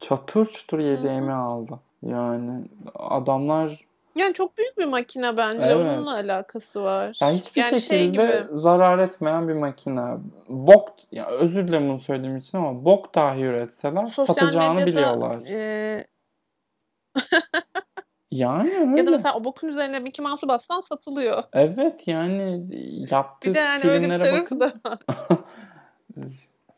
Çatır 0.00 0.46
çutur 0.46 0.78
7 0.78 1.06
Emmy 1.06 1.32
aldı. 1.32 1.80
Yani 2.02 2.64
adamlar 2.94 3.78
yani 4.14 4.34
çok 4.34 4.58
büyük 4.58 4.78
bir 4.78 4.84
makine 4.84 5.36
bence. 5.36 5.66
Evet. 5.66 5.86
Onunla 5.86 6.14
alakası 6.14 6.82
var. 6.82 7.16
Yani 7.20 7.36
hiçbir 7.36 7.60
yani 7.60 7.70
şekilde 7.70 7.88
şey 7.88 8.10
gibi... 8.10 8.44
zarar 8.52 8.98
etmeyen 8.98 9.48
bir 9.48 9.54
makine. 9.54 10.16
Bok, 10.48 10.88
ya 11.12 11.26
özür 11.26 11.68
dilerim 11.68 11.88
bunu 11.88 11.98
söylediğim 11.98 12.36
için 12.36 12.58
ama 12.58 12.84
bok 12.84 13.14
dahi 13.14 13.42
üretseler 13.42 14.06
Sosyal 14.06 14.26
satacağını 14.26 14.74
medyada, 14.74 14.86
biliyorlar. 14.86 15.42
E... 15.50 16.06
yani 18.32 18.70
öyle. 18.70 19.00
Ya 19.00 19.06
da 19.06 19.10
mesela 19.10 19.34
o 19.34 19.44
bokun 19.44 19.68
üzerine 19.68 19.98
Mickey 19.98 20.26
Mouse'u 20.26 20.48
bassan 20.48 20.80
satılıyor. 20.80 21.42
Evet 21.52 22.08
yani 22.08 22.62
yaptığı 23.10 23.50
bir 23.50 23.54
de 23.54 23.58
yani 23.58 23.80
filmlere 23.80 24.22
öyle 24.22 24.36
bir 24.36 24.40
bakın. 24.40 24.60
Da 24.60 24.72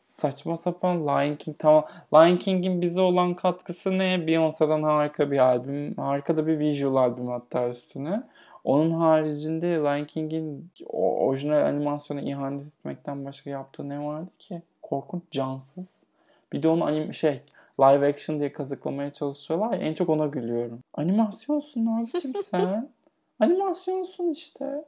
saçma 0.03 0.55
sapan 0.55 1.07
Lion 1.07 1.35
King 1.35 1.59
tamam. 1.59 1.85
Lion 2.13 2.37
King'in 2.37 2.81
bize 2.81 3.01
olan 3.01 3.33
katkısı 3.33 3.97
ne? 3.97 4.15
Beyoncé'dan 4.27 4.83
harika 4.83 5.31
bir 5.31 5.39
albüm. 5.39 5.95
Harika 5.95 6.37
da 6.37 6.47
bir 6.47 6.59
visual 6.59 6.95
albüm 6.95 7.27
hatta 7.27 7.69
üstüne. 7.69 8.23
Onun 8.63 8.91
haricinde 8.91 9.67
Lion 9.67 10.05
King'in 10.05 10.71
orijinal 10.89 11.65
animasyona 11.65 12.21
ihanet 12.21 12.67
etmekten 12.67 13.25
başka 13.25 13.49
yaptığı 13.49 13.89
ne 13.89 14.05
vardı 14.05 14.31
ki? 14.39 14.61
Korkunç, 14.81 15.23
cansız. 15.31 16.05
Bir 16.53 16.63
de 16.63 16.67
onu 16.67 16.85
anim 16.85 17.13
şey 17.13 17.41
live 17.79 18.07
action 18.07 18.39
diye 18.39 18.53
kazıklamaya 18.53 19.13
çalışıyorlar 19.13 19.73
ya 19.73 19.79
en 19.79 19.93
çok 19.93 20.09
ona 20.09 20.25
gülüyorum. 20.25 20.79
Animasyonsun 20.93 21.85
abicim 21.85 22.33
sen. 22.43 22.91
Animasyonsun 23.39 24.31
işte. 24.31 24.85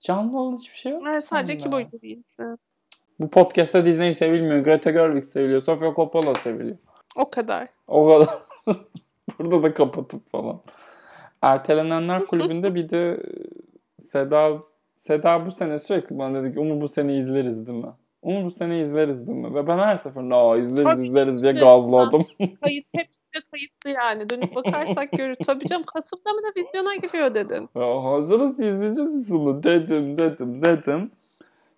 Canlı 0.00 0.40
olan 0.40 0.56
hiçbir 0.56 0.76
şey 0.76 0.92
yok. 0.92 1.02
Evet, 1.08 1.24
sadece 1.24 1.54
iki 1.54 1.72
boyutlu 1.72 2.02
değilsin. 2.02 2.58
Bu 3.20 3.30
podcast'ta 3.30 3.84
Disney 3.84 4.14
sevilmiyor. 4.14 4.58
Greta 4.58 4.90
Gerwig 4.90 5.24
seviliyor. 5.24 5.60
Sofia 5.62 5.94
Coppola 5.94 6.34
seviliyor. 6.34 6.76
O 7.16 7.30
kadar. 7.30 7.68
O 7.88 8.08
kadar. 8.08 8.28
Burada 9.38 9.62
da 9.62 9.74
kapatıp 9.74 10.30
falan. 10.30 10.60
Ertelenenler 11.42 12.26
kulübünde 12.26 12.74
bir 12.74 12.88
de 12.88 13.22
Seda 13.98 14.60
Seda 14.96 15.46
bu 15.46 15.50
sene 15.50 15.78
sürekli 15.78 16.18
bana 16.18 16.42
dedi 16.42 16.52
ki 16.52 16.60
Umur 16.60 16.80
bu 16.80 16.88
sene 16.88 17.16
izleriz 17.16 17.66
değil 17.66 17.78
mi? 17.78 17.92
Umur 18.24 18.44
bu 18.44 18.50
sene 18.50 18.80
izleriz 18.80 19.26
değil 19.26 19.38
mi? 19.38 19.54
Ve 19.54 19.66
ben 19.66 19.78
her 19.78 19.96
seferinde 19.96 20.34
aa 20.34 20.56
izleriz 20.56 20.84
Tabii 20.84 21.06
izleriz 21.06 21.42
diye 21.42 21.52
gazladım. 21.52 22.26
Kayıt 22.38 22.86
hepsi 22.92 23.20
de 23.34 23.38
kayıtlı 23.50 23.90
yani. 23.90 24.30
Dönüp 24.30 24.54
bakarsak 24.54 25.12
görür. 25.12 25.36
Tabii 25.46 25.66
canım 25.66 25.84
Kasım'da 25.94 26.32
mı 26.32 26.38
da 26.38 26.60
vizyona 26.60 26.94
giriyor 26.94 27.34
dedim. 27.34 27.68
Ya 27.74 28.04
hazırız 28.04 28.60
izleyeceğiz 28.60 29.30
bunu 29.30 29.62
dedim 29.62 30.18
dedim 30.18 30.62
dedim. 30.64 31.10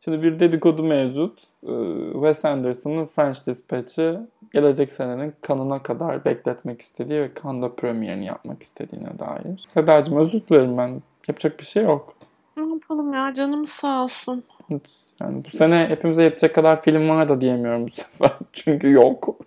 Şimdi 0.01 0.23
bir 0.23 0.39
dedikodu 0.39 0.83
mevcut. 0.83 1.43
Ee, 1.63 1.73
Wes 2.13 2.45
Anderson'ın 2.45 3.07
French 3.07 3.47
Dispatch'i 3.47 4.19
gelecek 4.55 4.91
senenin 4.91 5.35
kanına 5.41 5.83
kadar 5.83 6.25
bekletmek 6.25 6.81
istediği 6.81 7.21
ve 7.21 7.35
kanda 7.35 7.75
premierini 7.75 8.27
yapmak 8.27 8.63
istediğine 8.63 9.19
dair. 9.19 9.59
Sedacığım 9.59 10.17
özür 10.19 10.47
dilerim 10.47 10.79
ben. 10.79 11.03
Yapacak 11.29 11.61
bir 11.61 11.65
şey 11.65 11.83
yok. 11.83 12.15
Ne 12.57 12.73
yapalım 12.73 13.13
ya 13.13 13.35
canım 13.35 13.67
sağ 13.67 14.05
olsun. 14.05 14.45
Hiç, 14.71 14.91
yani 15.21 15.45
bu 15.45 15.57
sene 15.57 15.87
hepimize 15.89 16.23
yetecek 16.23 16.55
kadar 16.55 16.83
film 16.83 17.09
var 17.09 17.29
da 17.29 17.41
diyemiyorum 17.41 17.87
bu 17.87 17.91
sefer. 17.91 18.33
Çünkü 18.53 18.91
yok. 18.91 19.39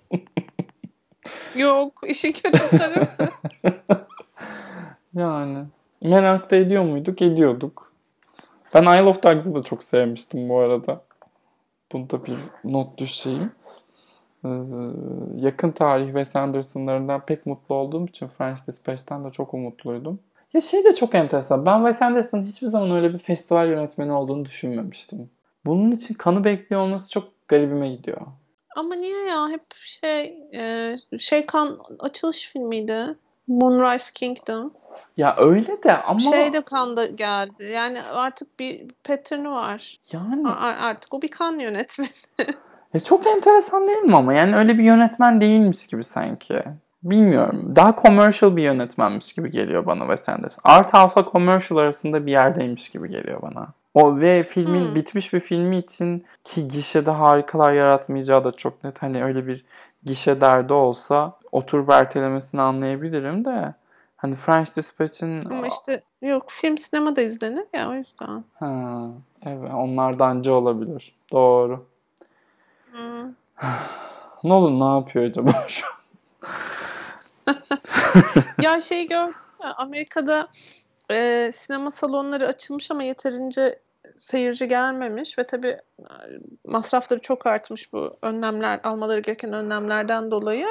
yok. 1.56 2.02
işin 2.08 2.32
kötü 2.32 2.78
tarafı. 2.78 3.30
yani 5.16 5.66
merak 6.02 6.52
da 6.52 6.56
ediyor 6.56 6.84
muyduk? 6.84 7.22
Ediyorduk. 7.22 7.94
Ben 8.74 8.82
Isle 8.82 9.04
of 9.04 9.24
Dogs'ı 9.24 9.56
da 9.56 9.64
çok 9.64 9.84
sevmiştim 9.84 10.50
bu 10.50 10.60
arada. 10.60 11.02
Bunu 11.92 12.10
da 12.10 12.26
bir 12.26 12.38
not 12.64 12.98
düşeyim. 12.98 13.52
Ee, 14.46 14.50
yakın 15.36 15.72
tarih 15.72 16.06
Wes 16.06 16.36
Anderson'larından 16.36 17.26
pek 17.26 17.46
mutlu 17.46 17.76
olduğum 17.76 18.06
için 18.06 18.28
French 18.28 18.68
Dispatch'ten 18.68 19.26
de 19.26 19.32
çok 19.32 19.54
umutluydum. 19.54 20.20
Ya 20.54 20.62
şey 20.62 20.84
de 20.84 20.96
çok 20.96 21.16
enteresan. 21.16 21.66
Ben 21.66 21.78
Wes 21.78 22.02
Anderson'ın 22.02 22.44
hiçbir 22.44 22.68
zaman 22.68 22.92
öyle 22.92 23.14
bir 23.14 23.20
festival 23.20 23.68
yönetmeni 23.68 24.12
olduğunu 24.12 24.46
düşünmemiştim. 24.46 25.30
Bunun 25.66 25.92
için 25.92 26.14
kanı 26.14 26.44
bekliyor 26.44 26.82
olması 26.82 27.10
çok 27.10 27.48
garibime 27.48 27.90
gidiyor. 27.90 28.22
Ama 28.76 28.96
niye 28.96 29.24
ya? 29.24 29.50
Hep 29.50 29.64
şey 29.86 30.44
e, 30.54 30.96
şey 31.20 31.46
kan 31.46 31.80
açılış 32.00 32.50
filmiydi. 32.54 33.16
Moonrise 33.48 34.12
Kingdom. 34.14 34.74
Ya 35.18 35.36
öyle 35.38 35.84
de 35.84 35.98
ama... 35.98 36.20
Şey 36.20 36.54
de 36.54 36.62
kanda 36.62 37.06
geldi. 37.06 37.64
Yani 37.64 38.02
artık 38.02 38.60
bir 38.60 38.88
pattern'ı 39.04 39.52
var. 39.52 40.00
Yani... 40.12 40.50
A- 40.50 40.86
artık 40.86 41.14
o 41.14 41.22
bir 41.22 41.32
kan 41.32 41.60
yönetmeni. 41.60 42.10
ya 42.94 43.00
çok 43.04 43.28
enteresan 43.28 43.88
değil 43.88 43.98
mi 43.98 44.16
ama? 44.16 44.34
Yani 44.34 44.56
öyle 44.56 44.78
bir 44.78 44.84
yönetmen 44.84 45.42
değilmiş 45.42 45.88
gibi 45.88 46.04
sanki. 46.04 46.64
Bilmiyorum. 47.04 47.74
Daha 47.76 47.96
commercial 47.96 48.56
bir 48.56 48.64
yönetmenmiş 48.64 49.34
gibi 49.34 49.52
geliyor 49.52 49.86
bana 49.86 50.00
Wes 50.00 50.30
Anderson. 50.30 50.62
Art 50.64 50.94
House'la 50.94 51.32
commercial 51.32 51.80
arasında 51.80 52.26
bir 52.26 52.32
yerdeymiş 52.32 52.90
gibi 52.90 53.10
geliyor 53.10 53.42
bana. 53.42 53.68
O 53.94 54.20
ve 54.20 54.44
filmin 54.44 54.88
hmm. 54.88 54.96
bitmiş 54.96 55.34
bir 55.34 55.40
filmi 55.40 55.78
için 55.78 56.26
ki 56.44 56.68
gişede 56.68 57.12
harikalar 57.12 57.72
yaratmayacağı 57.72 58.44
da 58.44 58.52
çok 58.52 58.84
net. 58.84 59.04
Hani 59.04 59.24
öyle 59.24 59.48
bir 59.48 59.66
gişe 60.04 60.42
derdi 60.42 60.74
olsa 60.74 61.34
oturup 61.52 61.90
ertelemesini 61.90 62.62
anlayabilirim 62.62 63.46
de 63.46 63.74
hani 64.18 64.36
French 64.36 64.76
Dispatch'in 64.76 65.46
ama 65.46 65.68
işte 65.68 66.04
yok 66.22 66.46
film 66.48 66.78
sinemada 66.78 67.22
izlenir 67.22 67.66
ya 67.74 67.90
o 67.90 67.94
yüzden. 67.94 68.44
Ha, 68.54 69.02
evet 69.46 69.72
onlardanca 69.74 70.52
olabilir. 70.52 71.16
Doğru. 71.32 71.86
Hmm. 72.92 73.28
ne 74.44 74.54
olur 74.54 74.80
ne 74.80 74.96
yapıyor 74.96 75.26
acaba 75.26 75.52
şu? 75.68 75.99
ya 78.62 78.82
şey 78.82 79.08
gör 79.08 79.34
Amerika'da 79.60 80.48
e, 81.12 81.52
sinema 81.56 81.92
salonları 81.92 82.48
açılmış 82.48 82.92
ama 82.92 83.04
yeterince 83.04 83.80
seyirci 84.18 84.68
gelmemiş 84.68 85.38
ve 85.38 85.44
tabii 85.44 85.78
e, 86.00 86.06
masrafları 86.66 87.20
çok 87.20 87.46
artmış 87.46 87.94
bu 87.94 88.18
önlemler 88.22 88.80
almaları 88.84 89.20
gereken 89.20 89.54
önlemlerden 89.54 90.32
dolayı 90.32 90.68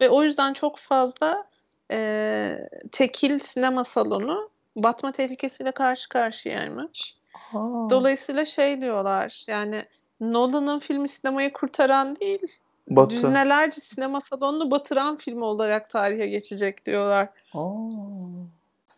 ve 0.00 0.10
o 0.10 0.22
yüzden 0.22 0.52
çok 0.52 0.78
fazla 0.78 1.44
e, 1.90 2.68
tekil 2.92 3.38
sinema 3.38 3.84
salonu 3.84 4.50
batma 4.76 5.12
tehlikesiyle 5.12 5.72
karşı 5.72 6.08
karşıyaymış. 6.08 7.16
Aa. 7.54 7.90
Dolayısıyla 7.90 8.44
şey 8.44 8.80
diyorlar 8.80 9.44
yani 9.46 9.84
Nolan'ın 10.20 10.78
filmi 10.78 11.08
sinemayı 11.08 11.52
kurtaran 11.52 12.16
değil 12.20 12.46
Batı. 12.90 13.10
düzinelerce 13.10 13.80
sinema 13.80 14.20
salonunu 14.20 14.70
batıran 14.70 15.16
film 15.16 15.42
olarak 15.42 15.90
tarihe 15.90 16.26
geçecek 16.26 16.86
diyorlar. 16.86 17.28
Aa. 17.54 17.68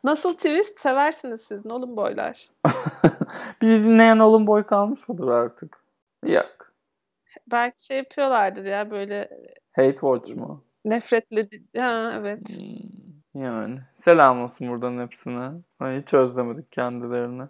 Nasıl 0.04 0.34
twist 0.34 0.80
seversiniz 0.80 1.40
siz 1.40 1.64
Nolan 1.64 1.96
boylar? 1.96 2.48
Bizi 3.62 3.84
dinleyen 3.84 4.18
Nolan 4.18 4.46
boy 4.46 4.66
kalmış 4.66 5.08
mıdır 5.08 5.28
artık? 5.28 5.76
Yok. 6.26 6.72
Belki 7.46 7.84
şey 7.84 7.96
yapıyorlardır 7.96 8.64
ya 8.64 8.90
böyle. 8.90 9.28
Hate 9.76 9.96
watch 9.96 10.36
mu? 10.36 10.64
Nefretle. 10.84 11.48
Ha 11.76 12.12
evet. 12.20 12.48
Hmm, 12.48 13.42
yani. 13.42 13.80
Selam 13.94 14.42
olsun 14.42 14.68
buradan 14.68 14.98
hepsine. 14.98 15.50
Hiç 15.80 16.14
özlemedik 16.14 16.72
kendilerini. 16.72 17.42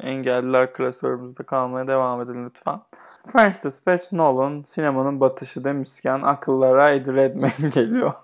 Engelliler 0.00 0.72
klasörümüzde 0.72 1.42
kalmaya 1.42 1.86
devam 1.86 2.20
edin 2.20 2.46
lütfen. 2.46 2.80
French 3.26 3.64
Dispatch 3.64 4.12
Nolan 4.12 4.62
sinemanın 4.66 5.20
batışı 5.20 5.64
demişken 5.64 6.22
akıllara 6.22 6.90
Eddie 6.90 7.14
Redmayne 7.14 7.68
geliyor. 7.74 8.12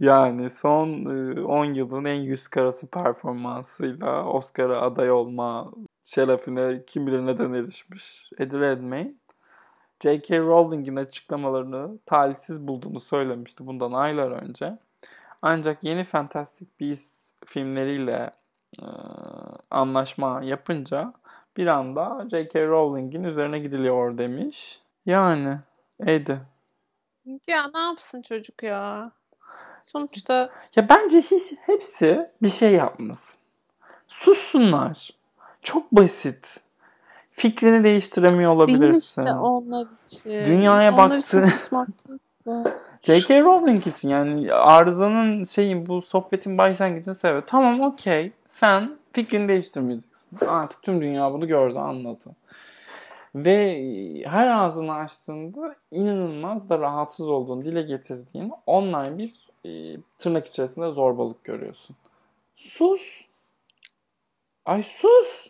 Yani 0.00 0.50
son 0.50 1.04
10 1.44 1.64
yılın 1.64 2.04
en 2.04 2.20
yüz 2.20 2.48
karası 2.48 2.86
performansıyla 2.86 4.24
Oscar'a 4.24 4.80
aday 4.80 5.10
olma 5.10 5.72
şerefine 6.02 6.84
kim 6.86 7.06
bilir 7.06 7.26
neden 7.26 7.52
erişmiş 7.52 8.30
Eddie 8.38 8.60
Redmayne. 8.60 9.14
J.K. 10.02 10.38
Rowling'in 10.38 10.96
açıklamalarını 10.96 11.98
talihsiz 12.06 12.68
bulduğunu 12.68 13.00
söylemişti 13.00 13.66
bundan 13.66 13.92
aylar 13.92 14.30
önce. 14.30 14.78
Ancak 15.42 15.84
yeni 15.84 16.04
Fantastic 16.04 16.66
Beasts 16.80 17.29
filmleriyle 17.50 18.30
e, 18.82 18.86
anlaşma 19.70 20.40
yapınca 20.44 21.12
bir 21.56 21.66
anda 21.66 22.26
J.K. 22.30 22.66
Rowling'in 22.66 23.24
üzerine 23.24 23.58
gidiliyor 23.58 24.18
demiş. 24.18 24.80
Yani 25.06 25.58
Eddie 26.00 26.38
Ya 27.46 27.70
ne 27.74 27.80
yapsın 27.80 28.22
çocuk 28.22 28.62
ya? 28.62 29.10
Sonuçta 29.82 30.50
Ya 30.76 30.88
bence 30.88 31.18
hiç 31.20 31.52
hepsi 31.66 32.26
bir 32.42 32.48
şey 32.48 32.72
yapmasın. 32.72 33.40
Sussunlar. 34.08 35.10
Çok 35.62 35.92
basit. 35.92 36.60
Fikrini 37.32 37.84
değiştiremiyor 37.84 38.50
değil 38.50 38.70
olabilirsin. 38.74 39.22
işte 39.22 39.32
onlar 39.34 39.86
için. 40.06 40.46
Dünyaya 40.46 40.92
onlar 40.94 41.10
baktı. 41.10 41.38
için. 41.38 41.52
J.K. 43.02 43.40
Rowling 43.40 43.86
için 43.86 44.08
yani 44.08 44.52
arızanın 44.52 45.44
şeyin 45.44 45.86
bu 45.86 46.02
sohbetin 46.02 46.58
başlangıcını 46.58 47.14
sebebi. 47.14 47.42
Tamam 47.46 47.80
okey 47.80 48.32
sen 48.46 48.98
fikrini 49.12 49.48
değiştirmeyeceksin. 49.48 50.38
Artık 50.48 50.82
tüm 50.82 51.00
dünya 51.00 51.32
bunu 51.32 51.48
gördü 51.48 51.78
anladı. 51.78 52.30
Ve 53.34 53.82
her 54.26 54.46
ağzını 54.46 54.94
açtığında 54.94 55.76
inanılmaz 55.90 56.70
da 56.70 56.78
rahatsız 56.78 57.28
olduğunu 57.28 57.64
dile 57.64 57.82
getirdiğin 57.82 58.52
online 58.66 59.18
bir 59.18 59.32
e, 59.64 59.96
tırnak 60.18 60.46
içerisinde 60.46 60.90
zorbalık 60.90 61.44
görüyorsun. 61.44 61.96
Sus. 62.56 63.24
Ay 64.64 64.82
sus. 64.82 65.48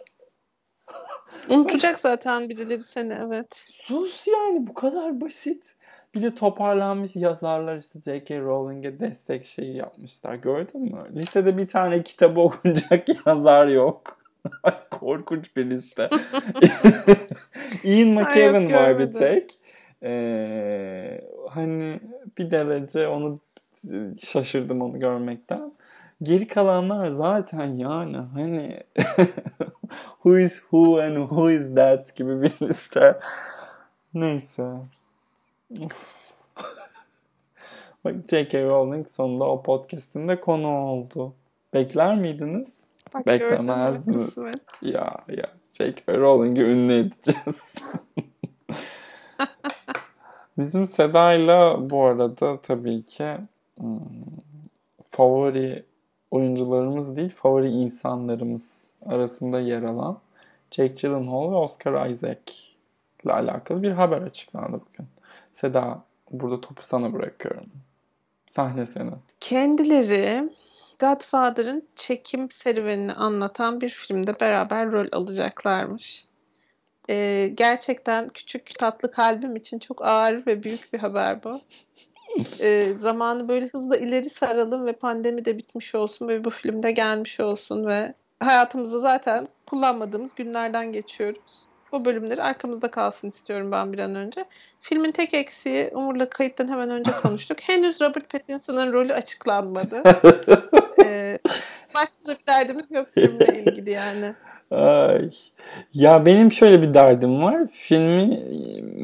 Unutacak 1.51 2.01
zaten 2.01 2.49
birileri 2.49 2.83
seni 2.83 3.13
evet. 3.27 3.47
Sus 3.67 4.29
yani 4.29 4.67
bu 4.67 4.75
kadar 4.75 5.21
basit. 5.21 5.75
Bir 6.15 6.23
de 6.23 6.35
toparlanmış 6.35 7.17
yazarlar 7.17 7.77
işte 7.77 8.01
J.K. 8.05 8.41
Rowling'e 8.41 9.01
destek 9.01 9.47
şeyi 9.47 9.77
yapmışlar. 9.77 10.35
Gördün 10.35 10.83
mü? 10.83 11.05
Listede 11.15 11.57
bir 11.57 11.67
tane 11.67 12.03
kitabı 12.03 12.41
okunacak 12.41 13.09
yazar 13.27 13.67
yok. 13.67 14.19
Korkunç 14.91 15.57
bir 15.57 15.71
liste. 15.71 16.11
Ian 17.85 18.09
McKellen 18.09 18.73
var 18.73 18.99
bir 18.99 19.13
tek. 19.13 19.59
Ee, 20.03 21.21
hani 21.51 22.01
bir 22.39 22.51
derece 22.51 23.09
onu 23.09 23.41
şaşırdım 24.21 24.83
onu 24.83 25.01
görmekten. 25.01 25.73
Geri 26.23 26.49
kalanlar 26.49 27.07
zaten 27.07 27.67
yani 27.67 28.17
hani 28.17 28.81
who 30.23 30.39
is 30.39 30.61
who 30.61 31.01
and 31.01 31.17
who 31.17 31.51
is 31.51 31.75
that 31.75 32.17
gibi 32.17 32.43
bir 32.43 32.53
liste. 32.63 33.21
Neyse. 34.15 34.77
Bak 38.05 38.15
J.K. 38.31 38.65
Rowling 38.65 39.09
sonunda 39.09 39.45
o 39.45 39.63
podcast'in 39.63 40.29
de 40.29 40.41
konu 40.41 40.69
oldu. 40.69 41.33
Bekler 41.75 42.17
miydiniz? 42.17 42.85
Bak, 43.15 43.27
Beklemezdiniz. 43.27 44.31
Ya 44.83 45.17
ya 45.29 45.47
J.K. 45.73 46.15
Rowling'i 46.15 46.61
ünlü 46.61 46.93
edeceğiz. 46.93 47.75
Bizim 50.59 50.87
Seda'yla 50.87 51.91
bu 51.91 52.05
arada 52.05 52.61
tabii 52.61 53.03
ki 53.03 53.37
hmm, 53.79 54.01
favori 55.09 55.90
oyuncularımız 56.31 57.17
değil, 57.17 57.29
favori 57.29 57.69
insanlarımız 57.69 58.93
arasında 59.07 59.61
yer 59.61 59.83
alan 59.83 60.19
Jake 60.71 60.95
Gyllenhaal 60.95 61.51
ve 61.53 61.57
Oscar 61.57 62.11
Isaac 62.11 62.53
ile 63.25 63.33
alakalı 63.33 63.83
bir 63.83 63.91
haber 63.91 64.23
açıklandı 64.23 64.81
bugün. 64.89 65.09
Seda 65.53 66.05
burada 66.31 66.61
topu 66.61 66.83
sana 66.83 67.13
bırakıyorum. 67.13 67.67
Sahne 68.47 68.87
senin. 68.87 69.15
Kendileri 69.41 70.51
Godfather'ın 70.99 71.89
çekim 71.97 72.51
serüvenini 72.51 73.13
anlatan 73.13 73.81
bir 73.81 73.91
filmde 73.91 74.41
beraber 74.41 74.93
rol 74.93 75.07
alacaklarmış. 75.13 76.25
Ee, 77.11 77.51
gerçekten 77.55 78.29
küçük 78.29 78.79
tatlı 78.79 79.11
kalbim 79.11 79.57
için 79.57 79.79
çok 79.79 80.05
ağır 80.05 80.47
ve 80.47 80.63
büyük 80.63 80.93
bir 80.93 80.99
haber 80.99 81.45
bu. 81.45 81.61
Ee, 82.61 82.95
zamanı 83.01 83.49
böyle 83.49 83.67
hızla 83.67 83.97
ileri 83.97 84.31
saralım 84.31 84.87
ve 84.87 84.93
pandemi 84.93 85.45
de 85.45 85.59
bitmiş 85.59 85.95
olsun 85.95 86.29
ve 86.29 86.45
bu 86.45 86.51
filmde 86.51 86.93
gelmiş 86.93 87.41
olsun 87.41 87.87
ve 87.87 88.15
hayatımızda 88.41 89.01
zaten 89.01 89.49
kullanmadığımız 89.67 90.35
günlerden 90.35 90.93
geçiyoruz. 90.93 91.67
Bu 91.93 92.05
bölümleri 92.05 92.43
arkamızda 92.43 92.91
kalsın 92.91 93.29
istiyorum 93.29 93.73
ben 93.73 93.93
bir 93.93 93.99
an 93.99 94.15
önce. 94.15 94.45
Filmin 94.81 95.13
tek 95.13 95.35
eksiği 95.35 95.91
Umur'la 95.95 96.29
kayıttan 96.31 96.69
hemen 96.69 96.91
önce 96.91 97.11
konuştuk. 97.23 97.59
Henüz 97.61 98.01
Robert 98.01 98.31
Pattinson'ın 98.31 98.93
rolü 98.93 99.15
açıklanmadı. 99.15 100.03
Ee, 101.05 101.39
başka 101.95 102.27
da 102.27 102.39
bir 102.39 102.47
derdimiz 102.47 102.87
yok 102.91 103.09
filmle 103.15 103.63
ilgili 103.63 103.91
yani. 103.91 104.35
Ay. 104.71 105.31
Ya 105.95 106.27
benim 106.27 106.53
şöyle 106.53 106.83
bir 106.83 106.95
derdim 106.95 107.43
var. 107.43 107.67
Filmi 107.73 108.41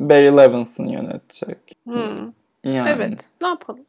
Barry 0.08 0.36
Levinson 0.36 0.84
yönetecek. 0.84 1.58
Hmm. 1.84 2.32
Yani. 2.66 2.90
Evet. 2.96 3.20
Ne 3.40 3.48
yapalım? 3.48 3.84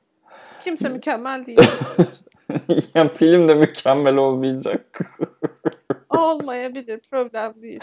Kimse 0.63 0.89
mükemmel 0.93 1.45
değil. 1.45 1.59
ya 2.95 3.09
film 3.09 3.47
de 3.47 3.55
mükemmel 3.55 4.15
olmayacak. 4.15 4.99
Olmayabilir. 6.09 7.01
Problem 7.11 7.61
değil. 7.61 7.79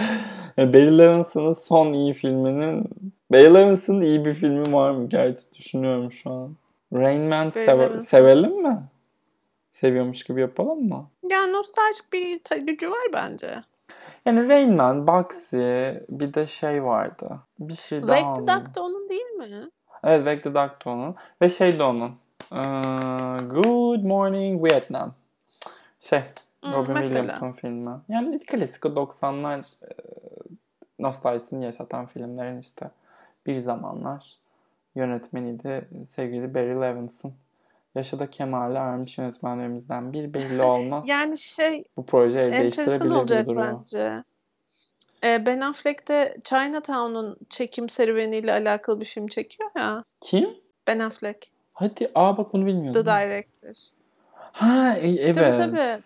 Barry 0.58 0.98
Levinson'ın 0.98 1.52
son 1.52 1.92
iyi 1.92 2.14
filminin 2.14 2.88
Barry 3.32 3.54
Levinson'ın 3.54 4.00
iyi 4.00 4.24
bir 4.24 4.32
filmi 4.32 4.72
var 4.72 4.90
mı? 4.90 5.08
Gerçi 5.08 5.52
düşünüyorum 5.58 6.12
şu 6.12 6.30
an. 6.30 6.56
Rain 6.92 7.22
Man 7.22 7.48
seve- 7.48 7.98
sevelim 7.98 8.62
mi? 8.62 8.78
Seviyormuş 9.70 10.22
gibi 10.22 10.40
yapalım 10.40 10.88
mı? 10.88 11.10
Yani 11.30 11.52
nostaljik 11.52 12.12
bir 12.12 12.38
ta- 12.44 12.56
gücü 12.56 12.90
var 12.90 13.06
bence. 13.12 13.54
Yani 14.26 14.48
Rain 14.48 14.74
Man, 14.74 15.06
Bugsy, 15.06 15.88
bir 16.08 16.34
de 16.34 16.46
şey 16.46 16.84
vardı. 16.84 17.38
Bir 17.58 17.74
şey 17.74 18.02
daha 18.02 18.16
Wake 18.16 18.34
the 18.46 18.52
oldu. 18.52 18.64
Duck 18.64 18.74
da 18.74 18.82
onun 18.82 19.08
değil 19.08 19.26
mi? 19.26 19.70
Evet, 20.04 20.18
Wake 20.18 20.42
the 20.42 20.48
Duck 20.54 20.84
da 20.86 20.90
onun. 20.90 21.14
Ve 21.42 21.48
şey 21.50 21.78
de 21.78 21.82
onun. 21.82 22.10
Ee, 22.52 22.56
Good 23.44 24.04
Morning 24.04 24.64
Vietnam. 24.64 25.14
Şey, 26.00 26.22
Hmm, 26.64 26.72
Robin 26.72 26.94
mesela. 26.94 27.08
Williams'ın 27.22 27.52
filmi. 27.52 27.90
Yani 28.08 28.38
klasik 28.38 28.86
o 28.86 28.88
90'lar 28.88 29.58
e, 29.82 29.92
nostaljisini 30.98 31.64
yaşatan 31.64 32.06
filmlerin 32.06 32.58
işte 32.60 32.90
bir 33.46 33.56
zamanlar 33.56 34.34
yönetmeniydi 34.94 35.88
sevgili 36.10 36.54
Barry 36.54 36.80
Levinson. 36.80 37.32
Yaşı 37.94 38.18
da 38.18 38.30
kemale 38.30 38.78
ermiş 38.78 39.18
yönetmenlerimizden 39.18 40.12
bir 40.12 40.34
belli 40.34 40.62
olmaz. 40.72 41.08
Yani 41.08 41.38
şey 41.38 41.84
Bu 41.96 42.06
proje 42.06 42.40
el 42.40 42.52
değiştirebilir 42.60 43.10
olacak 43.10 43.46
duruyor. 43.46 43.72
bence. 43.80 44.24
Ee, 45.24 45.46
Ben 45.46 45.60
Affleck 45.60 46.08
de 46.08 46.36
Chinatown'un 46.44 47.36
çekim 47.50 47.88
serüveniyle 47.88 48.52
alakalı 48.52 49.00
bir 49.00 49.04
film 49.06 49.26
çekiyor 49.26 49.70
ya. 49.76 50.02
Kim? 50.20 50.48
Ben 50.86 50.98
Affleck. 50.98 51.50
Hadi 51.72 52.10
aa 52.14 52.36
bak 52.36 52.52
bunu 52.52 52.62
The 52.62 52.66
bilmiyordum. 52.66 53.06
Director. 53.06 53.74
Ha 54.52 54.94
e- 54.96 55.08
evet. 55.08 55.56
tabii. 55.56 56.02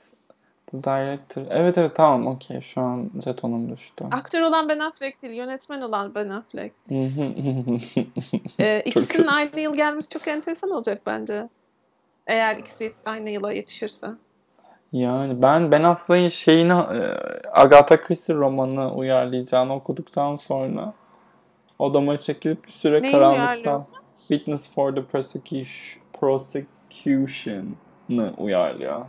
The 0.67 0.79
Director. 0.83 1.43
Evet 1.51 1.79
evet 1.79 1.97
tamam 1.97 2.27
okey 2.27 2.61
şu 2.61 2.81
an 2.81 3.11
jetonum 3.25 3.73
düştü. 3.73 4.05
Aktör 4.11 4.43
olan 4.43 4.69
Ben 4.69 4.79
Affleck 4.79 5.23
değil, 5.23 5.35
yönetmen 5.35 5.81
olan 5.81 6.15
Ben 6.15 6.29
Affleck. 6.29 6.75
Ee, 8.61 8.83
ikisinin 8.85 9.27
aynı 9.27 9.61
yıl 9.61 9.77
gelmesi 9.77 10.09
çok 10.09 10.29
enteresan 10.29 10.71
olacak 10.71 11.03
bence. 11.07 11.49
Eğer 12.27 12.57
ikisi 12.57 12.93
aynı 13.05 13.31
yıla 13.31 13.53
yetişirse. 13.53 14.07
Yani 14.93 15.43
ben 15.43 15.71
Ben 15.71 15.83
Affleck'in 15.83 16.29
şeyini 16.29 16.73
e, 16.73 17.01
Agatha 17.53 18.01
Christie 18.01 18.35
romanını 18.35 18.95
uyarlayacağını 18.95 19.75
okuduktan 19.75 20.37
sonra 20.37 20.93
odama 21.79 22.17
çekilip 22.17 22.67
bir 22.67 22.71
süre 22.71 23.03
Neyi 23.03 23.13
karanlıktan 23.13 23.47
uyarlıyor? 23.47 23.83
Witness 24.29 24.75
for 24.75 24.95
the 24.95 25.05
Prosecution 25.05 26.03
Prosecution'ı 26.21 28.35
uyarlıyor. 28.39 29.07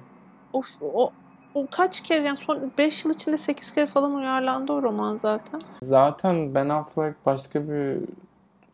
Of 0.53 0.67
o, 0.81 1.11
o 1.55 1.67
kaç 1.71 2.03
kere 2.03 2.21
yani 2.21 2.37
son 2.37 2.71
5 2.77 3.05
yıl 3.05 3.13
içinde 3.13 3.37
8 3.37 3.73
kere 3.73 3.87
falan 3.87 4.15
uyarlandı 4.15 4.73
o 4.73 4.81
roman 4.81 5.15
zaten. 5.15 5.59
Zaten 5.83 6.55
Ben 6.55 6.69
Affleck 6.69 7.25
başka 7.25 7.69
bir 7.69 7.97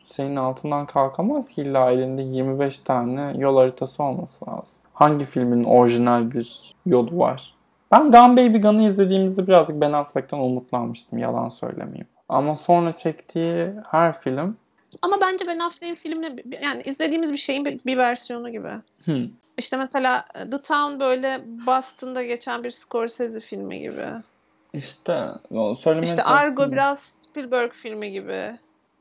şeyin 0.06 0.36
altından 0.36 0.86
kalkamaz 0.86 1.48
ki 1.48 1.62
illa 1.62 1.92
elinde 1.92 2.22
25 2.22 2.80
tane 2.80 3.34
yol 3.38 3.58
haritası 3.58 4.04
olması 4.04 4.50
lazım. 4.50 4.85
Hangi 4.96 5.26
filmin 5.26 5.64
orijinal 5.64 6.32
bir 6.32 6.74
yolu 6.86 7.18
var? 7.18 7.54
Ben 7.92 8.12
Gun 8.12 8.38
Baby 8.38 8.58
Gun'ı 8.58 8.84
izlediğimizde 8.90 9.48
birazcık 9.48 9.82
Ben 9.82 9.94
Affleck'ten 9.94 10.38
umutlanmıştım 10.38 11.20
yalan 11.20 11.50
söylemeyeyim. 11.50 12.08
Ama 12.30 12.56
sonra 12.56 12.96
çektiği 12.96 13.74
her 13.92 14.20
film 14.20 14.58
Ama 15.02 15.22
bence 15.22 15.48
Ben 15.48 15.60
Affleck'in 15.60 15.96
filmine 15.96 16.36
yani 16.62 16.82
izlediğimiz 16.86 17.34
bir 17.34 17.38
şeyin 17.38 17.66
bir, 17.66 17.80
bir 17.86 17.98
versiyonu 17.98 18.52
gibi. 18.52 18.72
hmm, 19.06 19.26
İşte 19.58 19.78
mesela 19.78 20.26
The 20.52 20.62
Town 20.62 21.00
böyle 21.00 21.42
Boston'da 21.68 22.24
geçen 22.24 22.64
bir 22.64 22.72
Scorsese 22.72 23.40
filmi 23.40 23.80
gibi. 23.80 24.06
işte 24.74 25.28
söylemeye 25.78 26.10
İşte 26.10 26.24
Argo 26.24 26.72
biraz 26.72 27.00
Spielberg 27.00 27.72
filmi 27.72 28.12
gibi. 28.12 28.60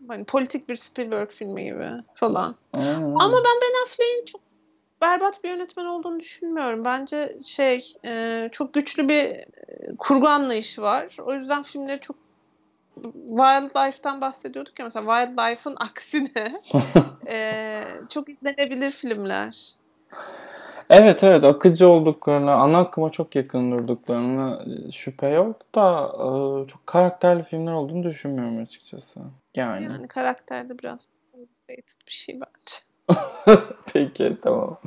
Hani 0.09 0.25
politik 0.25 0.69
bir 0.69 0.77
Spielberg 0.77 1.31
filmi 1.31 1.65
gibi 1.65 1.89
falan. 2.15 2.55
Aynen. 2.73 2.95
Ama 3.03 3.37
ben 3.37 3.61
Ben 3.63 3.85
Affleck'in 3.87 4.25
çok 4.27 4.44
berbat 5.03 5.45
bir 5.45 5.49
yönetmen 5.49 5.85
olduğunu 5.85 6.21
düşünmüyorum. 6.21 6.85
Bence 6.85 7.33
şey 7.45 7.95
e, 8.05 8.49
çok 8.53 8.75
güçlü 8.75 9.09
bir 9.09 9.25
e, 9.25 9.47
kurgu 9.99 10.29
anlayışı 10.29 10.83
var. 10.83 11.17
O 11.27 11.35
yüzden 11.35 11.63
filmleri 11.63 12.01
çok 12.01 12.17
Wildlife'dan 13.13 14.21
bahsediyorduk 14.21 14.79
ya 14.79 14.85
mesela 14.85 15.05
Wildlife'ın 15.07 15.77
aksine 15.81 16.63
e, 17.27 17.83
çok 18.09 18.29
izlenebilir 18.29 18.91
filmler. 18.91 19.75
Evet 20.91 21.25
evet 21.25 21.45
akıcı 21.45 21.89
olduklarına, 21.89 22.55
ana 22.55 22.79
akıma 22.79 23.11
çok 23.11 23.37
yakın 23.37 23.73
durduklarına 23.73 24.65
şüphe 24.93 25.29
yok 25.29 25.75
da 25.75 26.13
e, 26.15 26.29
çok 26.67 26.87
karakterli 26.87 27.43
filmler 27.43 27.73
olduğunu 27.73 28.03
düşünmüyorum 28.03 28.63
açıkçası. 28.63 29.21
Yani. 29.55 29.85
Yani 29.85 30.09
karakterde 30.09 30.79
biraz 30.79 31.09
bir 32.07 32.13
şey 32.13 32.35
bence. 32.35 32.94
Peki 33.93 34.37
tamam. 34.43 34.79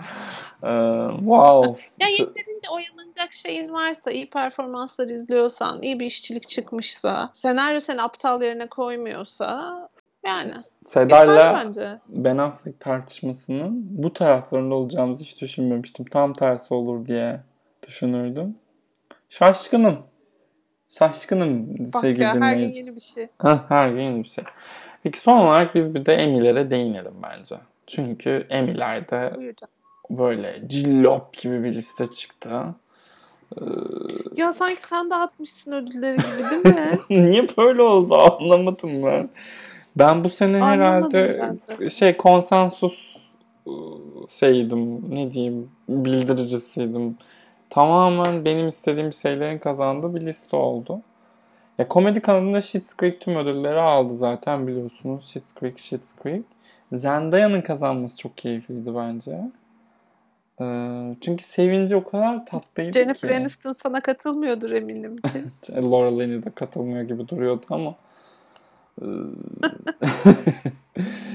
Ee, 0.64 0.68
wow. 1.18 1.84
Ya 2.00 2.08
yeterince 2.08 2.70
oyalanacak 2.70 3.34
şeyin 3.34 3.74
varsa, 3.74 4.12
iyi 4.12 4.30
performanslar 4.30 5.10
izliyorsan, 5.10 5.82
iyi 5.82 6.00
bir 6.00 6.06
işçilik 6.06 6.50
çıkmışsa, 6.50 7.30
senaryo 7.34 7.80
seni 7.80 8.02
aptal 8.02 8.42
yerine 8.42 8.68
koymuyorsa 8.68 9.90
yani. 10.26 10.54
Seda'yla 10.86 11.72
Ben 12.08 12.38
Affleck 12.38 12.80
tartışmasının 12.80 13.88
bu 13.90 14.14
taraflarında 14.14 14.76
olacağımızı 14.76 15.24
hiç 15.24 15.42
düşünmemiştim. 15.42 16.06
Tam 16.06 16.34
tersi 16.34 16.74
olur 16.74 17.06
diye 17.06 17.40
düşünürdüm. 17.88 18.56
Şaşkınım. 19.30 19.98
Şaşkınım 20.90 21.78
Bak 21.94 22.02
sevgili 22.02 22.24
ya, 22.24 22.34
dinleyici. 22.34 22.64
her 22.64 22.68
gün 22.68 22.72
yeni 22.72 22.96
bir 22.96 23.02
şey. 23.02 23.30
Heh, 23.42 23.58
her 23.70 23.90
gün 23.90 24.02
yeni 24.02 24.24
bir 24.24 24.30
şey. 24.30 24.44
Peki 25.04 25.20
son 25.20 25.38
olarak 25.38 25.76
biz 25.76 25.96
bir 25.96 26.06
de 26.06 26.14
Emmy'lere 26.14 26.72
değinelim 26.72 27.14
bence. 27.24 27.56
Çünkü 27.88 28.48
Emmy'lerde 28.50 29.34
böyle 30.10 30.62
cillop 30.68 31.38
gibi 31.38 31.64
bir 31.64 31.74
liste 31.74 32.08
çıktı. 32.08 32.76
Ee... 33.58 33.64
Ya 34.36 34.54
sanki 34.54 34.82
sen 34.90 35.10
dağıtmışsın 35.10 35.72
ödülleri 35.72 36.18
gibi 36.18 36.50
değil 36.52 36.76
mi? 36.76 37.00
Niye 37.30 37.48
böyle 37.58 37.82
oldu 37.82 38.16
anlamadım 38.16 39.04
ben. 39.04 39.30
Ben 39.96 40.24
bu 40.24 40.30
sene 40.30 40.64
Anlamadım 40.64 41.20
herhalde 41.20 41.90
şey 41.90 42.18
konsensus 42.18 43.16
ıı, 43.68 43.74
şeydim 44.30 45.16
ne 45.16 45.34
diyeyim 45.34 45.72
bildiricisiydim. 45.90 47.18
Tamamen 47.70 48.46
benim 48.46 48.68
istediğim 48.68 49.14
şeylerin 49.14 49.58
kazandığı 49.58 50.16
bir 50.16 50.22
liste 50.22 50.58
oldu. 50.58 51.02
Ya 51.78 51.88
komedi 51.88 52.22
kanalında 52.22 52.62
Schitt's 52.62 52.98
Creek 52.98 53.22
tüm 53.22 53.36
ödülleri 53.36 53.80
aldı 53.80 54.16
zaten 54.16 54.68
biliyorsunuz. 54.68 55.26
Schitt's 55.26 55.54
Creek, 55.60 55.80
Schitt's 55.80 56.16
Creek. 56.24 56.44
Zendaya'nın 56.92 57.62
kazanması 57.62 58.18
çok 58.18 58.38
keyifliydi 58.38 58.96
bence. 58.96 59.42
Ee, 60.62 61.16
çünkü 61.22 61.44
sevinci 61.44 61.96
o 61.96 62.04
kadar 62.04 62.46
tatlıydı 62.46 62.92
Jennifer 62.92 63.14
ki. 63.14 63.20
Jennifer 63.20 63.42
Aniston 63.42 63.74
sana 63.74 64.02
katılmıyordur 64.02 64.72
eminim 64.72 65.18
ki. 65.18 65.44
Laura 65.76 66.20
Linney 66.20 66.44
de 66.44 66.50
katılmıyor 66.50 67.02
gibi 67.02 67.28
duruyordu 67.28 67.66
ama. 67.70 67.96
Ee, 69.02 69.06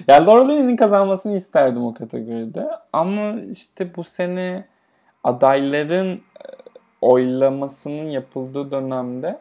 yani 0.09 0.27
Laura 0.27 0.47
Linney'nin 0.49 0.77
kazanmasını 0.77 1.37
isterdim 1.37 1.85
o 1.85 1.95
kategoride. 1.95 2.69
Ama 2.93 3.41
işte 3.41 3.97
bu 3.97 4.05
sene 4.05 4.65
adayların 5.25 6.15
e, 6.15 6.21
oylamasının 7.01 8.05
yapıldığı 8.05 8.71
dönemde 8.71 9.39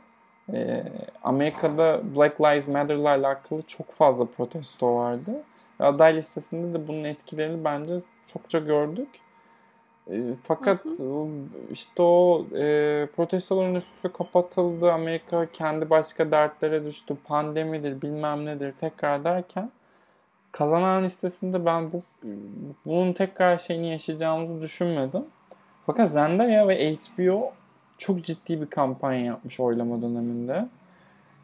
e, 0.53 0.84
Amerika'da 1.24 1.99
Black 2.16 2.41
Lives 2.41 2.68
Matter'la 2.68 3.09
alakalı 3.09 3.62
çok 3.62 3.91
fazla 3.91 4.26
protesto 4.26 4.95
vardı. 4.95 5.43
Aday 5.82 6.18
listesinde 6.18 6.80
de 6.80 6.88
bunun 6.88 7.04
etkilerini 7.04 7.64
bence 7.64 7.98
çokça 8.34 8.60
gördük. 8.60 9.10
E, 10.10 10.22
fakat 10.44 10.86
hı 10.86 11.04
hı. 11.04 11.28
işte 11.72 12.02
o 12.02 12.46
e, 12.56 13.08
protestoların 13.16 13.76
üstü 13.76 14.14
kapatıldı. 14.14 14.92
Amerika 14.92 15.46
kendi 15.46 15.90
başka 15.90 16.32
dertlere 16.32 16.86
düştü. 16.86 17.18
Pandemidir 17.24 18.02
bilmem 18.02 18.46
nedir 18.46 18.72
tekrar 18.72 19.24
derken 19.24 19.72
kazanan 20.52 21.04
listesinde 21.04 21.66
ben 21.66 21.92
bu 21.92 22.02
bunun 22.86 23.14
tekrar 23.14 23.58
şeyini 23.58 23.90
yaşayacağımızı 23.90 24.62
düşünmedim. 24.62 25.26
Fakat 25.86 26.12
Zendaya 26.12 26.68
ve 26.68 26.96
HBO 26.96 27.54
çok 27.98 28.24
ciddi 28.24 28.62
bir 28.62 28.70
kampanya 28.70 29.26
yapmış 29.26 29.60
oylama 29.60 30.02
döneminde. 30.02 30.68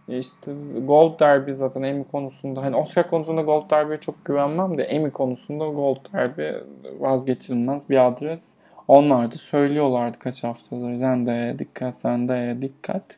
İşte 0.08 0.52
Gold 0.88 1.20
Derby 1.20 1.52
zaten 1.52 1.84
Emmy 1.84 2.04
konusunda 2.04 2.62
hani 2.62 2.76
Oscar 2.76 3.10
konusunda 3.10 3.42
Gold 3.42 3.72
Derby'ye 3.72 4.00
çok 4.00 4.26
güvenmem 4.26 4.78
de 4.78 4.84
Emmy 4.84 5.12
konusunda 5.12 5.66
Gold 5.68 6.14
Derby 6.14 6.52
vazgeçilmez 7.00 7.90
bir 7.90 8.08
adres. 8.08 8.54
Onlar 8.88 9.32
da 9.32 9.36
söylüyorlardı 9.36 10.20
kaç 10.20 10.44
haftadır 10.44 10.96
Zendaya 10.96 11.60
dikkat 11.60 11.98
Zendaya 11.98 12.62
dikkat 12.62 13.18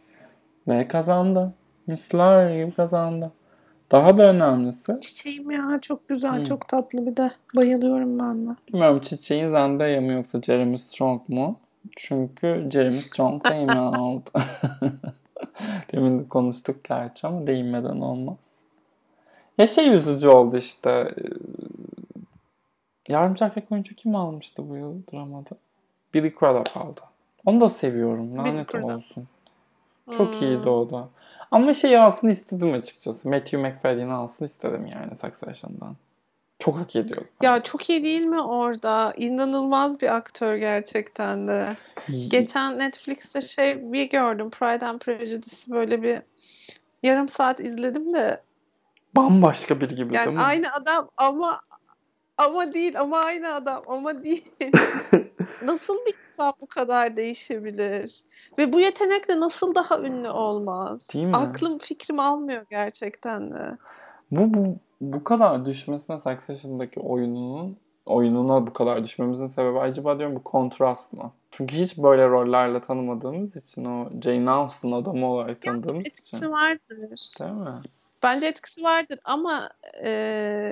ve 0.67 0.87
kazandı. 0.87 1.53
Misler 1.87 2.55
gibi 2.55 2.71
kazandı. 2.71 3.31
Daha 3.91 4.17
da 4.17 4.29
önemlisi. 4.29 4.97
Çiçeğim 5.01 5.51
ya 5.51 5.79
çok 5.81 6.09
güzel 6.09 6.37
hmm. 6.37 6.43
çok 6.43 6.67
tatlı 6.67 7.05
bir 7.05 7.17
de 7.17 7.31
bayılıyorum 7.55 8.19
ben 8.19 8.47
de. 8.47 8.55
Bilmiyorum 8.67 8.99
çiçeğin 8.99 9.47
Zendaya 9.47 10.01
mı 10.01 10.11
yoksa 10.11 10.41
Jeremy 10.41 10.77
Strong 10.77 11.21
mu? 11.27 11.59
Çünkü 11.95 12.69
Jeremy 12.71 13.01
Strong 13.01 13.45
da 13.45 13.53
Emmy 13.53 13.79
aldı. 13.79 14.29
Demin 15.93 16.19
de 16.19 16.27
konuştuk 16.27 16.83
gerçi 16.83 17.27
ama 17.27 17.47
değinmeden 17.47 18.01
olmaz. 18.01 18.59
Ya 19.57 19.67
şey 19.67 19.93
üzücü 19.93 20.27
oldu 20.27 20.57
işte. 20.57 20.89
E, 20.89 21.23
yardımcı 23.07 23.45
erkek 23.45 23.71
oyuncu 23.71 23.95
kim 23.95 24.15
almıştı 24.15 24.69
bu 24.69 24.75
yıl 24.75 24.93
dramada? 25.13 25.49
Billy 26.13 26.33
Crudup 26.39 26.77
aldı. 26.77 27.01
Onu 27.45 27.61
da 27.61 27.69
seviyorum. 27.69 28.37
Lanet 28.37 28.75
olsun. 28.75 29.27
Çok 30.17 30.35
hmm. 30.35 30.47
iyiydi 30.47 30.69
o 30.69 30.89
da. 30.89 31.07
Ama 31.51 31.73
şey 31.73 31.97
alsın 31.97 32.27
istedim 32.27 32.73
açıkçası. 32.73 33.29
Matthew 33.29 33.57
McFadden'i 33.57 34.13
alsın 34.13 34.45
istedim 34.45 34.85
yani 34.85 35.15
Succession'dan. 35.15 35.95
Çok 36.69 36.79
hak 36.79 36.95
ediyor. 36.95 37.21
Ya 37.41 37.63
çok 37.63 37.89
iyi 37.89 38.03
değil 38.03 38.21
mi 38.21 38.41
orada? 38.41 39.13
İnanılmaz 39.17 40.01
bir 40.01 40.15
aktör 40.15 40.55
gerçekten 40.55 41.47
de. 41.47 41.75
Geçen 42.29 42.79
Netflix'te 42.79 43.41
şey 43.41 43.91
bir 43.93 44.09
gördüm. 44.09 44.49
Pride 44.49 44.85
and 44.85 44.99
Prejudice 44.99 45.57
böyle 45.67 46.01
bir 46.01 46.19
yarım 47.03 47.29
saat 47.29 47.59
izledim 47.59 48.13
de 48.13 48.41
bambaşka 49.15 49.81
bir 49.81 49.89
gibi 49.89 50.15
yani 50.15 50.25
değil 50.25 50.37
mi? 50.37 50.43
aynı 50.43 50.73
adam 50.73 51.09
ama 51.17 51.61
ama 52.37 52.73
değil 52.73 52.99
ama 52.99 53.19
aynı 53.19 53.53
adam 53.53 53.83
ama 53.87 54.23
değil. 54.23 54.51
nasıl 55.63 55.97
bir 56.05 56.15
insan 56.33 56.53
bu 56.61 56.67
kadar 56.67 57.15
değişebilir? 57.15 58.15
Ve 58.57 58.73
bu 58.73 58.79
yetenekle 58.79 59.39
nasıl 59.39 59.75
daha 59.75 59.99
ünlü 59.99 60.29
olmaz? 60.29 61.07
Değil 61.13 61.25
mi? 61.25 61.37
Aklım 61.37 61.77
fikrim 61.77 62.19
almıyor 62.19 62.65
gerçekten 62.69 63.51
de. 63.51 63.77
Bu, 64.31 64.53
bu 64.53 64.77
bu 65.01 65.23
kadar 65.23 65.65
düşmesine 65.65 66.17
Succession'daki 66.17 66.99
oyununun 66.99 67.77
oyununa 68.09 68.67
bu 68.67 68.73
kadar 68.73 69.03
düşmemizin 69.03 69.47
sebebi 69.47 69.79
acaba 69.79 70.19
diyorum 70.19 70.35
bu 70.35 70.43
kontrast 70.43 71.13
mı? 71.13 71.31
Çünkü 71.51 71.75
hiç 71.75 71.97
böyle 71.97 72.27
rollerle 72.27 72.81
tanımadığımız 72.81 73.55
için 73.55 73.85
o 73.85 74.09
Jane 74.23 74.49
Austen 74.49 74.91
adamı 74.91 75.31
olarak 75.31 75.61
tanıdığımız 75.61 76.05
etkisi 76.05 76.21
için. 76.21 76.37
Etkisi 76.37 76.51
vardır. 76.51 77.09
Değil 77.39 77.51
mi? 77.51 77.81
Bence 78.23 78.47
etkisi 78.47 78.83
vardır 78.83 79.19
ama 79.23 79.69
e, 80.03 80.71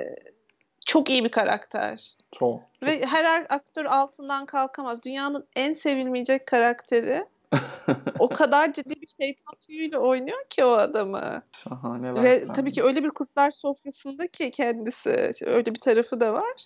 çok 0.86 1.10
iyi 1.10 1.24
bir 1.24 1.32
karakter. 1.32 2.16
Çok, 2.32 2.62
çok. 2.80 2.90
Ve 2.90 3.06
her 3.06 3.46
aktör 3.50 3.86
altından 3.86 4.46
kalkamaz. 4.46 5.04
Dünyanın 5.04 5.48
en 5.56 5.74
sevilmeyecek 5.74 6.48
karakteri 6.48 7.26
o 8.20 8.30
kadar 8.30 8.74
ciddi 8.74 9.02
bir 9.02 9.08
şeytan 9.08 9.56
tüyüyle 9.68 9.98
oynuyor 9.98 10.44
ki 10.50 10.64
o 10.66 10.72
adamı. 10.72 11.42
Şahane. 11.64 12.24
Ve 12.24 12.40
sen. 12.40 12.54
tabii 12.54 12.72
ki 12.72 12.84
öyle 12.84 13.04
bir 13.04 13.10
kurtlar 13.10 13.52
sofrasında 13.52 14.28
ki 14.28 14.52
kendisi 14.52 15.32
öyle 15.46 15.74
bir 15.76 15.80
tarafı 15.80 16.20
da 16.20 16.34
var. 16.34 16.66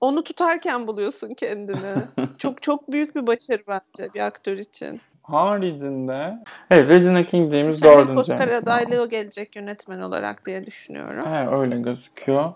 Onu 0.00 0.24
tutarken 0.24 0.86
buluyorsun 0.86 1.34
kendini. 1.34 2.04
çok 2.38 2.62
çok 2.62 2.92
büyük 2.92 3.16
bir 3.16 3.26
başarı 3.26 3.62
bence 3.68 4.14
bir 4.14 4.20
aktör 4.20 4.56
için. 4.56 5.00
Haricinde 5.22 6.38
evet 6.70 6.88
Regina 6.88 7.26
King 7.26 7.52
James 7.52 7.82
dördüncü. 7.82 8.20
Oscar 8.20 8.48
adaylığı 8.48 9.08
gelecek 9.08 9.56
yönetmen 9.56 10.00
olarak 10.00 10.46
diye 10.46 10.66
düşünüyorum. 10.66 11.24
Evet 11.28 11.48
öyle 11.52 11.78
gözüküyor. 11.78 12.52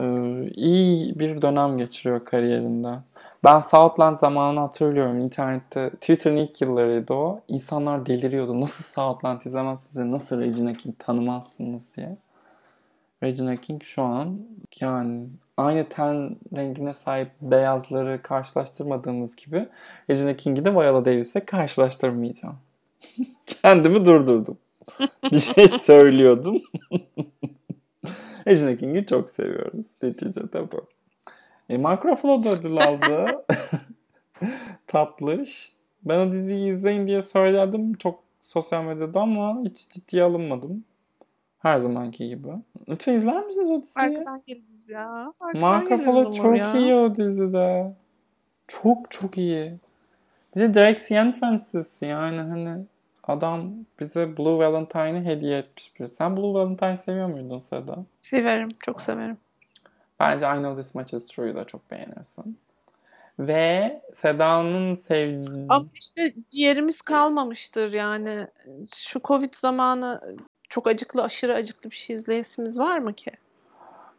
Ee, 0.00 0.04
iyi 0.54 1.18
bir 1.18 1.42
dönem 1.42 1.78
geçiriyor 1.78 2.24
kariyerinde. 2.24 2.88
Ben 3.46 3.60
Southland 3.60 4.16
zamanını 4.16 4.60
hatırlıyorum 4.60 5.18
internette. 5.18 5.90
Twitter'ın 5.90 6.36
ilk 6.36 6.60
yıllarıydı 6.60 7.14
o. 7.14 7.40
İnsanlar 7.48 8.06
deliriyordu. 8.06 8.60
Nasıl 8.60 8.84
Southland 8.84 9.42
izlemezsiniz, 9.42 10.06
nasıl 10.06 10.40
Regina 10.40 10.74
King 10.74 10.98
tanımazsınız 10.98 11.96
diye. 11.96 12.16
Regina 13.22 13.56
King 13.56 13.82
şu 13.82 14.02
an 14.02 14.40
yani 14.80 15.26
aynı 15.56 15.88
ten 15.88 16.36
rengine 16.56 16.92
sahip 16.92 17.30
beyazları 17.40 18.22
karşılaştırmadığımız 18.22 19.36
gibi 19.36 19.68
Regina 20.10 20.36
King'i 20.36 20.64
de 20.64 20.74
Viola 20.74 21.04
Davis'e 21.04 21.44
karşılaştırmayacağım. 21.44 22.56
Kendimi 23.46 24.04
durdurdum. 24.04 24.58
Bir 25.32 25.38
şey 25.38 25.68
söylüyordum. 25.68 26.62
Regina 28.46 28.76
King'i 28.76 29.06
çok 29.06 29.30
seviyoruz. 29.30 29.86
Neticede 30.02 30.72
bu. 30.72 30.95
E, 31.68 31.78
Mark 31.78 32.06
Ruffalo 32.06 32.44
da 32.44 32.50
ödül 32.50 32.76
aldı. 32.76 33.44
Tatlış. 34.86 35.72
Ben 36.04 36.26
o 36.26 36.32
diziyi 36.32 36.72
izleyin 36.72 37.06
diye 37.06 37.22
söyledim 37.22 37.94
çok 37.94 38.22
sosyal 38.42 38.84
medyada 38.84 39.20
ama 39.20 39.62
hiç 39.64 39.88
ciddiye 39.88 40.22
alınmadım. 40.22 40.84
Her 41.58 41.78
zamanki 41.78 42.28
gibi. 42.28 42.48
Lütfen 42.88 43.12
izler 43.12 43.46
misiniz 43.46 43.70
o 43.70 43.82
diziyi? 43.82 44.18
Arkadan 44.18 44.42
geliriz 44.46 44.88
ya. 44.88 45.32
Arkadan 45.40 45.60
Mark 45.60 45.90
Ruffalo 45.90 46.32
çok 46.32 46.58
ya. 46.58 46.72
iyi 46.76 46.94
o 46.94 47.14
dizide. 47.14 47.94
Çok 48.68 49.10
çok 49.10 49.38
iyi. 49.38 49.72
Bir 50.56 50.60
de 50.60 50.74
Derek 50.74 51.08
Cianfrance 51.08 51.62
dizisi 51.72 52.06
yani 52.06 52.40
hani 52.40 52.84
adam 53.24 53.72
bize 54.00 54.36
Blue 54.36 54.58
Valentine'ı 54.58 55.24
hediye 55.24 55.58
etmiş 55.58 56.00
bir. 56.00 56.06
Sen 56.06 56.36
Blue 56.36 56.54
Valentine 56.54 56.96
seviyor 56.96 57.28
muydun 57.28 57.58
Seda? 57.58 57.96
Severim. 58.20 58.68
Çok 58.80 59.00
severim. 59.00 59.36
Bence 60.20 60.46
I 60.46 60.54
Know 60.54 60.82
This 60.82 60.94
Much 60.94 61.14
Is 61.14 61.26
True'yu 61.26 61.54
da 61.54 61.64
çok 61.64 61.90
beğenirsin. 61.90 62.58
Ve 63.38 64.00
Seda'nın 64.12 64.94
sevdiği... 64.94 65.66
Ama 65.68 65.86
işte 65.94 66.34
ciğerimiz 66.50 67.02
kalmamıştır 67.02 67.92
yani. 67.92 68.46
Şu 68.96 69.20
Covid 69.24 69.54
zamanı 69.54 70.36
çok 70.68 70.86
acıklı, 70.86 71.22
aşırı 71.22 71.54
acıklı 71.54 71.90
bir 71.90 71.96
şey 71.96 72.16
izleyesimiz 72.16 72.78
var 72.78 72.98
mı 72.98 73.14
ki? 73.14 73.30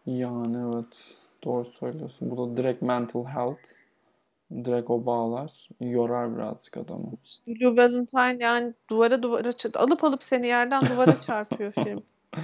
Yani 0.06 0.58
evet. 0.58 1.18
Doğru 1.44 1.66
söylüyorsun. 1.66 2.32
Bu 2.32 2.38
da 2.38 2.58
direkt 2.58 2.82
mental 2.82 3.26
health. 3.26 3.70
Direkt 4.52 4.90
o 4.90 5.06
bağlar. 5.06 5.70
Yorar 5.80 6.36
birazcık 6.36 6.78
adamı. 6.78 7.12
Blue 7.48 7.78
Valentine 7.78 8.38
yani 8.44 8.74
duvara 8.90 9.24
duvara 9.24 9.54
alıp 9.76 10.04
alıp 10.04 10.24
seni 10.24 10.48
yerden 10.48 10.82
duvara 10.86 11.20
çarpıyor 11.22 11.72
film. 11.72 12.04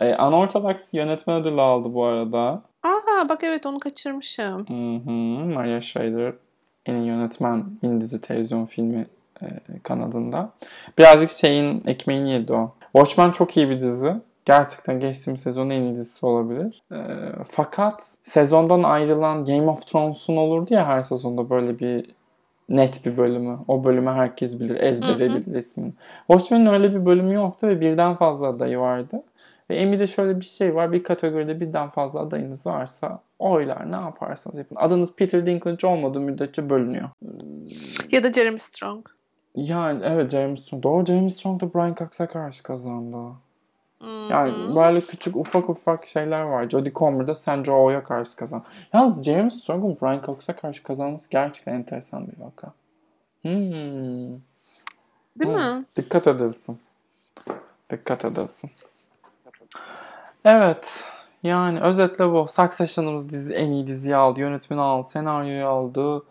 E, 0.00 0.16
Unorthodox 0.16 0.94
yönetmen 0.94 1.40
ödülü 1.40 1.60
aldı 1.60 1.94
bu 1.94 2.04
arada. 2.04 2.62
Aa 2.82 3.28
bak 3.28 3.44
evet 3.44 3.66
onu 3.66 3.80
kaçırmışım. 3.80 4.66
Hı 4.68 5.10
hı. 5.10 5.10
Maria 5.54 5.80
Schrader 5.80 6.32
en 6.86 6.94
iyi 6.94 7.06
yönetmen 7.06 7.64
mini 7.82 8.00
dizi 8.00 8.20
televizyon 8.20 8.66
filmi 8.66 9.06
e, 9.42 9.46
kanadında. 9.82 10.50
Birazcık 10.98 11.30
şeyin 11.30 11.82
ekmeğini 11.86 12.30
yedi 12.30 12.52
o. 12.52 12.74
Watchmen 12.92 13.30
çok 13.30 13.56
iyi 13.56 13.70
bir 13.70 13.82
dizi. 13.82 14.14
Gerçekten 14.44 15.00
geçtiğimiz 15.00 15.40
sezonun 15.40 15.70
en 15.70 15.82
iyi 15.82 15.96
dizisi 15.96 16.26
olabilir. 16.26 16.82
E, 16.92 17.00
fakat 17.48 18.16
sezondan 18.22 18.82
ayrılan 18.82 19.44
Game 19.44 19.70
of 19.70 19.86
Thrones'un 19.86 20.36
olurdu 20.36 20.74
ya 20.74 20.86
her 20.86 21.02
sezonda 21.02 21.50
böyle 21.50 21.78
bir 21.78 22.04
net 22.68 23.04
bir 23.04 23.16
bölümü. 23.16 23.58
O 23.68 23.84
bölümü 23.84 24.10
herkes 24.10 24.60
bilir, 24.60 24.80
ezbere 24.80 25.34
bilir 25.34 25.54
ismini. 25.54 25.92
Watchmen'in 26.26 26.66
öyle 26.66 26.94
bir 26.94 27.06
bölümü 27.06 27.34
yoktu 27.34 27.66
ve 27.66 27.80
birden 27.80 28.14
fazla 28.14 28.46
adayı 28.46 28.78
vardı. 28.78 29.22
Ve 29.70 29.76
Emmy'de 29.76 30.06
şöyle 30.06 30.40
bir 30.40 30.44
şey 30.44 30.74
var. 30.74 30.92
Bir 30.92 31.02
kategoride 31.02 31.60
birden 31.60 31.90
fazla 31.90 32.20
adayınız 32.20 32.66
varsa 32.66 33.22
oylar 33.38 33.92
ne 33.92 33.96
yaparsanız 33.96 34.58
yapın. 34.58 34.76
Adınız 34.76 35.12
Peter 35.12 35.46
Dinklage 35.46 35.86
olmadığı 35.86 36.20
müddetçe 36.20 36.70
bölünüyor. 36.70 37.08
Ya 38.10 38.24
da 38.24 38.32
Jeremy 38.32 38.58
Strong. 38.58 39.06
Yani 39.54 40.02
evet 40.04 40.30
Jeremy 40.30 40.56
Strong. 40.56 40.82
Doğru 40.82 41.06
Jeremy 41.06 41.30
Strong 41.30 41.62
da 41.62 41.74
Brian 41.74 41.94
Cox'a 41.94 42.26
karşı 42.26 42.62
kazandı. 42.62 43.16
Hmm. 43.98 44.30
Yani 44.30 44.76
böyle 44.76 45.00
küçük 45.00 45.36
ufak 45.36 45.70
ufak 45.70 46.06
şeyler 46.06 46.42
var. 46.42 46.68
Jodie 46.68 46.92
Comer 46.92 47.26
da 47.26 47.34
Sandra 47.34 47.72
Oh'ya 47.72 48.04
karşı 48.04 48.36
kazandı. 48.36 48.64
Yalnız 48.92 49.22
Jeremy 49.22 49.50
Strong'un 49.50 49.98
Brian 50.02 50.22
Cox'a 50.26 50.56
karşı 50.56 50.82
kazanması 50.82 51.30
gerçekten 51.30 51.74
enteresan 51.74 52.26
bir 52.26 52.44
vaka. 52.44 52.72
Hmm. 53.42 54.40
Değil 55.40 55.52
Hı. 55.52 55.74
mi? 55.76 55.84
Dikkat 55.96 56.26
edilsin. 56.26 56.78
Dikkat 57.90 58.24
edilsin. 58.24 58.70
Evet. 60.46 61.04
Yani 61.42 61.80
özetle 61.80 62.32
bu. 62.32 62.46
Succession'ımız 62.48 63.30
dizi 63.30 63.52
en 63.52 63.70
iyi 63.70 63.86
diziyi 63.86 64.16
aldı. 64.16 64.40
Yönetmeni 64.40 64.80
aldı. 64.80 65.08
Senaryoyu 65.08 65.66
aldı. 65.66 66.22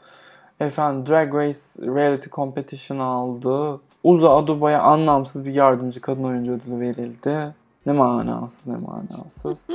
Efendim 0.59 1.05
Drag 1.05 1.33
Race 1.33 1.59
Reality 1.95 2.29
Competition 2.29 2.99
aldı. 2.99 3.81
Uza 4.03 4.37
Aduba'ya 4.37 4.81
anlamsız 4.81 5.45
bir 5.45 5.53
yardımcı 5.53 6.01
kadın 6.01 6.23
oyuncu 6.23 6.51
ödülü 6.51 6.79
verildi. 6.79 7.53
Ne 7.85 7.93
manasız 7.93 8.67
ne 8.67 8.75
manasız. 8.77 9.67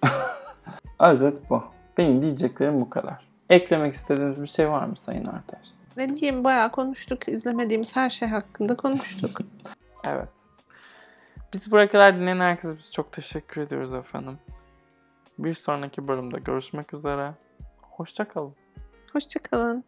Özet 1.00 1.50
bu. 1.50 1.62
Benim 1.98 2.22
diyeceklerim 2.22 2.80
bu 2.80 2.90
kadar. 2.90 3.28
Eklemek 3.50 3.94
istediğiniz 3.94 4.42
bir 4.42 4.46
şey 4.46 4.70
var 4.70 4.86
mı 4.86 4.96
Sayın 4.96 5.24
Arter? 5.24 5.60
Ne 5.96 6.16
diyeyim 6.16 6.44
bayağı 6.44 6.70
konuştuk. 6.70 7.28
İzlemediğimiz 7.28 7.96
her 7.96 8.10
şey 8.10 8.28
hakkında 8.28 8.76
konuştuk. 8.76 9.40
Evet. 10.04 10.28
Bizi 11.54 11.70
buraya 11.70 11.88
kadar 11.88 12.16
dinleyen 12.16 12.40
herkese 12.40 12.78
biz 12.78 12.92
çok 12.92 13.12
teşekkür 13.12 13.60
ediyoruz 13.60 13.92
efendim. 13.92 14.38
Bir 15.38 15.54
sonraki 15.54 16.08
bölümde 16.08 16.40
görüşmek 16.40 16.94
üzere. 16.94 17.34
Hoşçakalın. 17.82 18.54
Hoşçakalın. 19.12 19.84